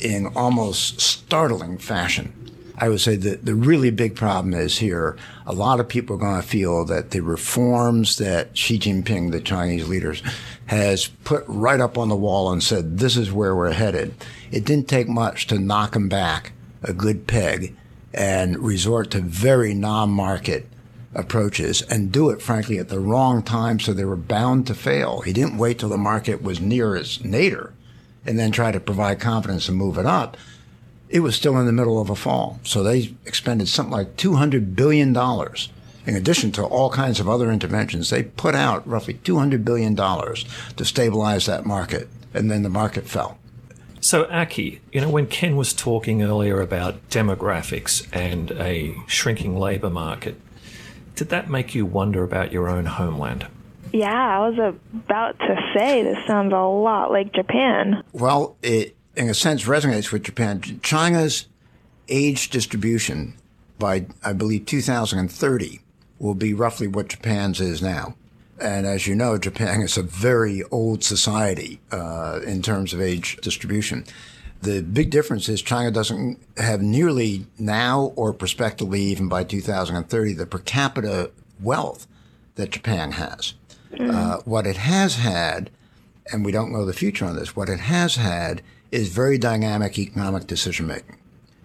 in 0.00 0.26
almost 0.36 1.00
startling 1.00 1.78
fashion 1.78 2.41
I 2.82 2.88
would 2.88 3.00
say 3.00 3.14
that 3.14 3.44
the 3.44 3.54
really 3.54 3.90
big 3.90 4.16
problem 4.16 4.54
is 4.54 4.78
here. 4.78 5.16
A 5.46 5.52
lot 5.52 5.78
of 5.78 5.86
people 5.86 6.16
are 6.16 6.18
going 6.18 6.42
to 6.42 6.46
feel 6.46 6.84
that 6.86 7.12
the 7.12 7.20
reforms 7.20 8.18
that 8.18 8.58
Xi 8.58 8.76
Jinping, 8.76 9.30
the 9.30 9.40
Chinese 9.40 9.86
leaders, 9.86 10.20
has 10.66 11.06
put 11.22 11.44
right 11.46 11.78
up 11.78 11.96
on 11.96 12.08
the 12.08 12.16
wall 12.16 12.50
and 12.50 12.60
said, 12.60 12.98
this 12.98 13.16
is 13.16 13.30
where 13.30 13.54
we're 13.54 13.70
headed. 13.70 14.12
It 14.50 14.64
didn't 14.64 14.88
take 14.88 15.08
much 15.08 15.46
to 15.46 15.60
knock 15.60 15.94
him 15.94 16.08
back 16.08 16.54
a 16.82 16.92
good 16.92 17.28
peg 17.28 17.76
and 18.12 18.58
resort 18.58 19.12
to 19.12 19.20
very 19.20 19.74
non-market 19.74 20.66
approaches 21.14 21.82
and 21.82 22.10
do 22.10 22.30
it, 22.30 22.42
frankly, 22.42 22.78
at 22.78 22.88
the 22.88 22.98
wrong 22.98 23.44
time. 23.44 23.78
So 23.78 23.92
they 23.92 24.04
were 24.04 24.16
bound 24.16 24.66
to 24.66 24.74
fail. 24.74 25.20
He 25.20 25.32
didn't 25.32 25.56
wait 25.56 25.78
till 25.78 25.88
the 25.88 25.96
market 25.96 26.42
was 26.42 26.60
near 26.60 26.96
its 26.96 27.22
nadir 27.22 27.74
and 28.26 28.40
then 28.40 28.50
try 28.50 28.72
to 28.72 28.80
provide 28.80 29.20
confidence 29.20 29.68
and 29.68 29.78
move 29.78 29.98
it 29.98 30.06
up 30.06 30.36
it 31.12 31.20
was 31.20 31.36
still 31.36 31.58
in 31.58 31.66
the 31.66 31.72
middle 31.72 32.00
of 32.00 32.08
a 32.08 32.16
fall. 32.16 32.58
So 32.64 32.82
they 32.82 33.14
expended 33.26 33.68
something 33.68 33.92
like 33.92 34.16
$200 34.16 34.74
billion. 34.74 35.14
In 36.04 36.16
addition 36.16 36.50
to 36.52 36.64
all 36.64 36.90
kinds 36.90 37.20
of 37.20 37.28
other 37.28 37.52
interventions, 37.52 38.08
they 38.08 38.22
put 38.22 38.54
out 38.54 38.88
roughly 38.88 39.14
$200 39.14 39.62
billion 39.62 39.94
to 39.94 40.84
stabilize 40.84 41.46
that 41.46 41.66
market. 41.66 42.08
And 42.32 42.50
then 42.50 42.62
the 42.62 42.70
market 42.70 43.06
fell. 43.06 43.38
So, 44.00 44.24
Aki, 44.30 44.80
you 44.90 45.02
know, 45.02 45.10
when 45.10 45.26
Ken 45.26 45.54
was 45.54 45.74
talking 45.74 46.22
earlier 46.22 46.60
about 46.60 47.08
demographics 47.10 48.08
and 48.12 48.50
a 48.52 48.96
shrinking 49.06 49.56
labour 49.56 49.90
market, 49.90 50.40
did 51.14 51.28
that 51.28 51.50
make 51.50 51.74
you 51.74 51.84
wonder 51.84 52.24
about 52.24 52.52
your 52.52 52.70
own 52.70 52.86
homeland? 52.86 53.46
Yeah, 53.92 54.10
I 54.10 54.48
was 54.48 54.74
about 54.94 55.38
to 55.40 55.72
say 55.76 56.02
this 56.02 56.26
sounds 56.26 56.54
a 56.54 56.56
lot 56.56 57.12
like 57.12 57.34
Japan. 57.34 58.02
Well, 58.12 58.56
it 58.62 58.96
in 59.16 59.28
a 59.28 59.34
sense, 59.34 59.64
resonates 59.64 60.12
with 60.12 60.24
Japan. 60.24 60.80
China's 60.82 61.46
age 62.08 62.50
distribution 62.50 63.34
by, 63.78 64.06
I 64.24 64.32
believe, 64.32 64.66
2030 64.66 65.80
will 66.18 66.34
be 66.34 66.54
roughly 66.54 66.86
what 66.86 67.08
Japan's 67.08 67.60
is 67.60 67.82
now. 67.82 68.14
And 68.60 68.86
as 68.86 69.06
you 69.06 69.16
know, 69.16 69.38
Japan 69.38 69.82
is 69.82 69.96
a 69.96 70.02
very 70.02 70.62
old 70.64 71.02
society 71.02 71.80
uh, 71.90 72.40
in 72.46 72.62
terms 72.62 72.94
of 72.94 73.00
age 73.00 73.38
distribution. 73.42 74.04
The 74.62 74.82
big 74.82 75.10
difference 75.10 75.48
is 75.48 75.60
China 75.60 75.90
doesn't 75.90 76.38
have 76.56 76.80
nearly 76.80 77.46
now 77.58 78.12
or 78.14 78.32
prospectively, 78.32 79.00
even 79.00 79.28
by 79.28 79.42
2030, 79.42 80.34
the 80.34 80.46
per 80.46 80.58
capita 80.58 81.32
wealth 81.60 82.06
that 82.54 82.70
Japan 82.70 83.12
has. 83.12 83.54
Mm. 83.92 84.14
Uh, 84.14 84.38
what 84.44 84.66
it 84.66 84.76
has 84.76 85.16
had, 85.16 85.70
and 86.30 86.44
we 86.44 86.52
don't 86.52 86.72
know 86.72 86.86
the 86.86 86.92
future 86.92 87.24
on 87.24 87.34
this, 87.34 87.56
what 87.56 87.68
it 87.68 87.80
has 87.80 88.14
had 88.14 88.62
is 88.92 89.08
very 89.08 89.38
dynamic 89.38 89.98
economic 89.98 90.46
decision 90.46 90.86
making. 90.86 91.16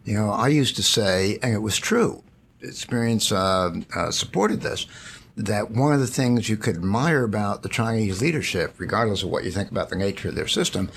You 0.06 0.16
know, 0.16 0.32
I 0.32 0.48
used 0.48 0.78
to 0.78 0.84
say, 0.84 1.38
and 1.44 1.54
it 1.54 1.62
was 1.62 1.78
true, 1.78 2.24
experience 2.62 3.32
uh, 3.32 3.82
uh, 3.94 4.10
supported 4.10 4.62
this, 4.62 4.88
that 5.36 5.70
one 5.70 5.94
of 5.94 6.00
the 6.00 6.08
things 6.08 6.50
you 6.50 6.58
could 6.58 6.78
admire 6.78 7.24
about 7.24 7.62
the 7.62 7.70
Chinese 7.70 8.22
leadership, 8.22 8.74
regardless 8.78 9.22
of 9.22 9.30
what 9.30 9.44
you 9.44 9.52
think 9.52 9.70
about 9.70 9.90
the 9.90 9.96
nature 9.96 10.30
of 10.30 10.36
their 10.36 10.48
system, 10.48 10.90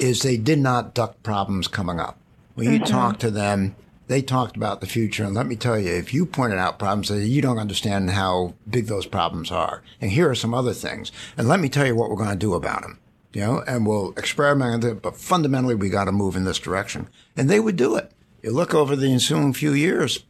is 0.00 0.22
they 0.22 0.36
did 0.36 0.60
not 0.60 0.94
duck 0.94 1.20
problems 1.22 1.68
coming 1.68 2.00
up. 2.00 2.16
When 2.54 2.72
you 2.72 2.78
mm-hmm. 2.78 2.90
talk 2.90 3.18
to 3.18 3.30
them, 3.30 3.74
they 4.06 4.22
talked 4.22 4.56
about 4.56 4.80
the 4.80 4.86
future. 4.86 5.24
And 5.24 5.34
let 5.34 5.46
me 5.46 5.56
tell 5.56 5.78
you, 5.78 5.92
if 5.92 6.14
you 6.14 6.24
pointed 6.24 6.58
out 6.58 6.78
problems, 6.78 7.08
that 7.08 7.26
you 7.26 7.42
don't 7.42 7.58
understand 7.58 8.10
how 8.10 8.54
big 8.68 8.86
those 8.86 9.06
problems 9.06 9.50
are. 9.50 9.82
And 10.00 10.10
here 10.10 10.30
are 10.30 10.34
some 10.34 10.54
other 10.54 10.72
things. 10.72 11.12
And 11.36 11.48
let 11.48 11.60
me 11.60 11.68
tell 11.68 11.86
you 11.86 11.96
what 11.96 12.08
we're 12.08 12.16
going 12.16 12.30
to 12.30 12.36
do 12.36 12.54
about 12.54 12.82
them 12.82 12.98
you 13.32 13.40
know, 13.40 13.62
and 13.66 13.86
we'll 13.86 14.12
experiment 14.16 14.82
with 14.82 14.92
it, 14.92 15.02
but 15.02 15.16
fundamentally 15.16 15.74
we 15.74 15.88
got 15.88 16.04
to 16.04 16.12
move 16.12 16.36
in 16.36 16.44
this 16.44 16.58
direction. 16.58 17.08
And 17.36 17.48
they 17.48 17.60
would 17.60 17.76
do 17.76 17.96
it. 17.96 18.12
You 18.42 18.50
look 18.50 18.74
over 18.74 18.96
the 18.96 19.12
ensuing 19.12 19.52
few 19.52 19.72
years, 19.72 20.24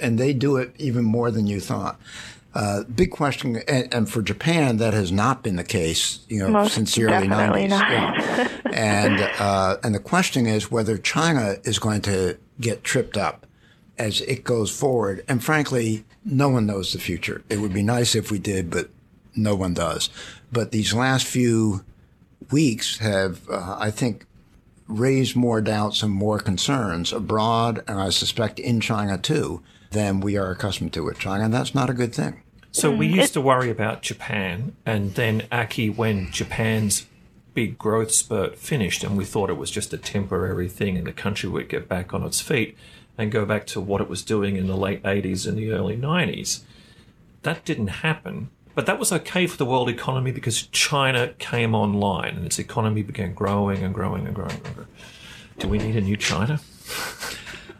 and 0.00 0.18
they 0.18 0.32
do 0.32 0.56
it 0.56 0.74
even 0.78 1.04
more 1.04 1.30
than 1.30 1.46
you 1.46 1.60
thought. 1.60 2.00
Uh, 2.54 2.84
big 2.84 3.10
question, 3.10 3.56
and, 3.68 3.92
and, 3.92 4.08
for 4.08 4.22
Japan, 4.22 4.78
that 4.78 4.94
has 4.94 5.12
not 5.12 5.42
been 5.42 5.56
the 5.56 5.64
case, 5.64 6.20
you 6.28 6.38
know, 6.38 6.48
Most 6.48 6.72
since 6.72 6.94
the 6.94 7.04
early 7.04 7.28
'90s. 7.28 7.68
Yeah. 7.68 8.48
and 8.72 9.20
uh, 9.38 9.76
and 9.84 9.94
the 9.94 10.00
question 10.00 10.46
is 10.46 10.70
whether 10.70 10.96
China 10.96 11.56
is 11.64 11.78
going 11.78 12.00
to 12.02 12.38
get 12.58 12.82
tripped 12.82 13.18
up 13.18 13.46
as 13.98 14.22
it 14.22 14.42
goes 14.42 14.70
forward. 14.70 15.22
And 15.28 15.44
frankly, 15.44 16.06
no 16.24 16.48
one 16.48 16.64
knows 16.64 16.94
the 16.94 16.98
future. 16.98 17.42
It 17.50 17.60
would 17.60 17.74
be 17.74 17.82
nice 17.82 18.14
if 18.14 18.30
we 18.30 18.38
did, 18.38 18.70
but 18.70 18.88
no 19.34 19.54
one 19.54 19.74
does. 19.74 20.08
But 20.50 20.72
these 20.72 20.94
last 20.94 21.26
few 21.26 21.84
weeks 22.52 22.98
have, 22.98 23.48
uh, 23.48 23.76
I 23.78 23.90
think, 23.90 24.26
raised 24.88 25.34
more 25.36 25.60
doubts 25.60 26.02
and 26.02 26.12
more 26.12 26.38
concerns 26.38 27.12
abroad, 27.12 27.82
and 27.88 28.00
I 28.00 28.10
suspect 28.10 28.58
in 28.58 28.80
China 28.80 29.18
too, 29.18 29.62
than 29.90 30.20
we 30.20 30.36
are 30.36 30.50
accustomed 30.50 30.92
to 30.94 31.04
with 31.04 31.18
China, 31.18 31.44
and 31.44 31.54
that's 31.54 31.74
not 31.74 31.90
a 31.90 31.94
good 31.94 32.14
thing. 32.14 32.42
So 32.72 32.94
we 32.94 33.06
used 33.06 33.32
to 33.32 33.40
worry 33.40 33.70
about 33.70 34.02
Japan, 34.02 34.76
and 34.84 35.14
then 35.14 35.44
Aki, 35.50 35.90
when 35.90 36.30
Japan's 36.30 37.06
big 37.54 37.78
growth 37.78 38.12
spurt 38.12 38.58
finished, 38.58 39.02
and 39.02 39.16
we 39.16 39.24
thought 39.24 39.48
it 39.48 39.56
was 39.56 39.70
just 39.70 39.94
a 39.94 39.98
temporary 39.98 40.68
thing, 40.68 40.98
and 40.98 41.06
the 41.06 41.12
country 41.12 41.48
would 41.48 41.70
get 41.70 41.88
back 41.88 42.12
on 42.12 42.22
its 42.22 42.40
feet 42.40 42.76
and 43.16 43.32
go 43.32 43.46
back 43.46 43.66
to 43.68 43.80
what 43.80 44.02
it 44.02 44.10
was 44.10 44.22
doing 44.22 44.56
in 44.56 44.66
the 44.66 44.76
late 44.76 45.02
80s 45.02 45.48
and 45.48 45.56
the 45.56 45.70
early 45.70 45.96
90s. 45.96 46.60
That 47.42 47.64
didn't 47.64 47.86
happen 47.86 48.50
But 48.76 48.84
that 48.86 48.98
was 48.98 49.10
okay 49.10 49.46
for 49.46 49.56
the 49.56 49.64
world 49.64 49.88
economy 49.88 50.32
because 50.32 50.66
China 50.66 51.28
came 51.38 51.74
online 51.74 52.36
and 52.36 52.44
its 52.44 52.58
economy 52.58 53.02
began 53.02 53.32
growing 53.32 53.82
and 53.82 53.92
growing 53.94 54.26
and 54.26 54.34
growing. 54.34 54.52
And 54.52 54.74
growing. 54.74 54.88
Do 55.58 55.66
we 55.66 55.78
need 55.78 55.96
a 55.96 56.02
new 56.02 56.18
China? 56.18 56.60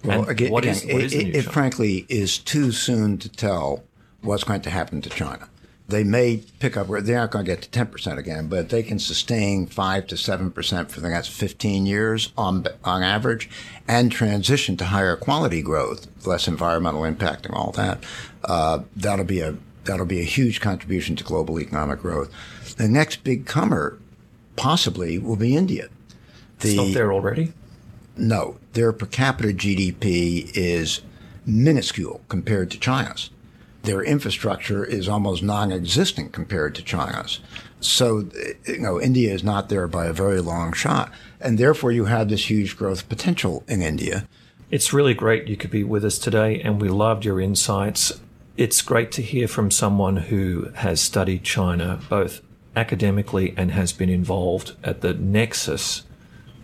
Well, 0.03 0.21
And 0.23 0.31
again, 0.31 0.51
again, 0.57 0.75
is- 0.75 0.85
what 0.87 1.03
is 1.03 1.13
it, 1.13 1.37
it 1.37 1.43
frankly 1.43 2.07
is 2.09 2.39
too 2.39 2.73
soon 2.73 3.19
to 3.19 3.29
tell 3.29 3.85
what's 4.23 4.43
going 4.43 4.63
to 4.63 4.71
happen 4.71 5.03
to 5.03 5.11
China. 5.11 5.49
They 5.89 6.03
may 6.03 6.39
pick 6.61 6.77
up, 6.79 6.89
where 6.89 7.03
they're 7.03 7.19
not 7.19 7.31
going 7.31 7.45
to 7.45 7.51
get 7.55 7.63
to 7.63 7.69
10% 7.69 8.17
again, 8.19 8.49
but 8.49 8.71
they 8.71 8.83
can 8.83 8.99
sustain 8.99 9.67
5 9.67 10.07
to 10.09 10.15
7% 10.17 10.91
for 10.91 11.01
the 11.01 11.11
next 11.11 11.29
15 11.29 11.85
years 11.85 12.33
on, 12.39 12.67
on 12.85 13.03
average 13.03 13.49
and 13.87 14.11
transition 14.11 14.77
to 14.79 14.87
higher 14.87 15.15
quality 15.15 15.61
growth, 15.63 16.09
less 16.27 16.49
environmental 16.49 17.05
impact 17.05 17.45
and 17.47 17.55
all 17.55 17.71
that. 17.73 18.03
Uh, 18.45 18.81
that'll 18.97 19.25
be 19.27 19.41
a, 19.41 19.55
that'll 19.87 20.07
be 20.07 20.20
a 20.20 20.25
huge 20.25 20.61
contribution 20.61 21.16
to 21.16 21.25
global 21.25 21.59
economic 21.61 22.01
growth. 22.01 22.31
The 22.77 22.88
next 22.88 23.25
big 23.25 23.46
comer 23.46 23.99
possibly 24.57 25.18
will 25.18 25.37
be 25.37 25.57
India. 25.57 25.88
It's 26.61 26.75
not 26.75 26.94
there 26.94 27.12
already. 27.12 27.53
No, 28.16 28.57
their 28.72 28.92
per 28.92 29.07
capita 29.07 29.49
GDP 29.49 30.51
is 30.55 31.03
minuscule 31.44 32.22
compared 32.29 32.70
to 32.70 32.81
China's. 32.81 33.31
Their 33.83 34.03
infrastructure 34.03 34.85
is 34.85 35.09
almost 35.09 35.42
non-existent 35.42 36.33
compared 36.33 36.75
to 36.75 36.83
China's. 36.83 37.40
So, 37.79 38.29
you 38.66 38.79
know, 38.79 39.01
India 39.01 39.33
is 39.33 39.44
not 39.44 39.68
there 39.68 39.87
by 39.87 40.07
a 40.07 40.12
very 40.12 40.40
long 40.40 40.72
shot. 40.72 41.12
And 41.40 41.59
therefore 41.59 41.92
you 41.92 42.07
have 42.07 42.29
this 42.29 42.51
huge 42.51 42.77
growth 42.77 43.09
potential 43.09 43.62
in 43.68 43.83
India. 43.83 44.27
It's 44.70 44.92
really 44.92 45.14
great 45.14 45.46
you 45.46 45.57
could 45.57 45.70
be 45.70 45.85
with 45.85 46.05
us 46.05 46.18
today, 46.18 46.61
and 46.61 46.81
we 46.81 46.88
loved 46.88 47.25
your 47.25 47.40
insights. 47.40 48.12
It's 48.57 48.81
great 48.81 49.12
to 49.12 49.23
hear 49.23 49.49
from 49.49 49.71
someone 49.71 50.16
who 50.16 50.71
has 50.77 50.99
studied 50.99 51.45
China 51.45 52.01
both 52.09 52.40
academically 52.75 53.53
and 53.55 53.71
has 53.73 53.92
been 53.92 54.09
involved 54.09 54.73
at 54.83 55.03
the 55.03 55.12
nexus 55.12 56.05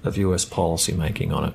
of 0.03 0.17
US 0.17 0.47
policy 0.47 0.95
making 0.95 1.33
on 1.33 1.51
it. 1.51 1.55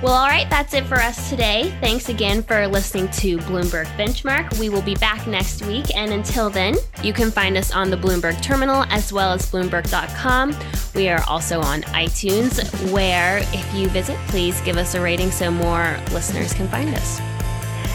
Well, 0.00 0.12
all 0.12 0.28
right, 0.28 0.48
that's 0.48 0.74
it 0.74 0.84
for 0.84 0.96
us 0.96 1.28
today. 1.28 1.76
Thanks 1.80 2.08
again 2.08 2.42
for 2.42 2.66
listening 2.68 3.08
to 3.12 3.38
Bloomberg 3.38 3.86
Benchmark. 3.96 4.58
We 4.58 4.68
will 4.68 4.82
be 4.82 4.96
back 4.96 5.26
next 5.28 5.62
week, 5.62 5.94
and 5.96 6.12
until 6.12 6.50
then, 6.50 6.74
you 7.04 7.12
can 7.12 7.30
find 7.30 7.56
us 7.56 7.72
on 7.72 7.90
the 7.90 7.96
Bloomberg 7.96 8.40
Terminal 8.42 8.84
as 8.90 9.12
well 9.12 9.32
as 9.32 9.48
Bloomberg.com. 9.50 10.56
We 10.94 11.08
are 11.08 11.22
also 11.28 11.60
on 11.60 11.82
iTunes, 11.82 12.92
where 12.92 13.38
if 13.38 13.74
you 13.74 13.88
visit, 13.88 14.16
please 14.28 14.60
give 14.62 14.76
us 14.76 14.94
a 14.94 15.00
rating 15.00 15.30
so 15.30 15.52
more 15.52 15.96
listeners 16.12 16.52
can 16.52 16.66
find 16.68 16.92
us. 16.94 17.31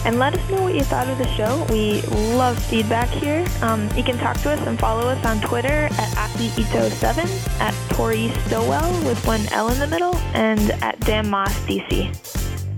And 0.04 0.18
let 0.18 0.34
us 0.34 0.50
know 0.50 0.62
what 0.62 0.74
you 0.74 0.82
thought 0.82 1.08
of 1.08 1.18
the 1.18 1.26
show. 1.34 1.66
We 1.70 2.00
love 2.36 2.58
feedback 2.66 3.08
here. 3.08 3.44
Um, 3.62 3.88
you 3.96 4.02
can 4.02 4.16
talk 4.18 4.36
to 4.42 4.50
us 4.52 4.60
and 4.66 4.78
follow 4.78 5.06
us 5.08 5.24
on 5.26 5.40
Twitter 5.40 5.86
at 5.90 6.10
AkiIto7, 6.16 7.60
at 7.60 7.74
Tori 7.90 8.30
Stilwell 8.46 8.90
with 9.04 9.24
one 9.26 9.46
L 9.52 9.68
in 9.70 9.78
the 9.78 9.86
middle, 9.86 10.16
and 10.34 10.70
at 10.82 10.98
Dan 11.00 11.28
Moss 11.28 11.52
DC. 11.66 12.14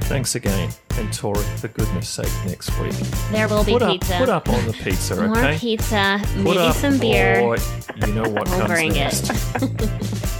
Thanks 0.04 0.34
again. 0.34 0.70
And 0.96 1.12
Tori, 1.12 1.40
for 1.58 1.68
goodness 1.68 2.08
sake, 2.08 2.32
next 2.46 2.68
week. 2.80 2.92
There 3.30 3.46
will 3.48 3.62
be 3.64 3.72
Put 3.74 3.82
up, 3.82 3.90
pizza. 3.92 4.16
put 4.18 4.28
up 4.28 4.48
on 4.48 4.66
the 4.66 4.72
pizza, 4.72 5.14
More 5.14 5.38
okay? 5.38 5.56
pizza, 5.58 6.18
Put 6.20 6.36
maybe 6.42 6.58
up, 6.58 6.74
some 6.76 6.98
beer. 6.98 7.40
boy. 7.42 7.58
You 8.04 8.12
know 8.14 8.22
what 8.28 8.48
We'll 8.48 8.58
comes 8.58 8.66
bring 8.72 8.90
it. 8.90 8.94
next. 8.96 10.39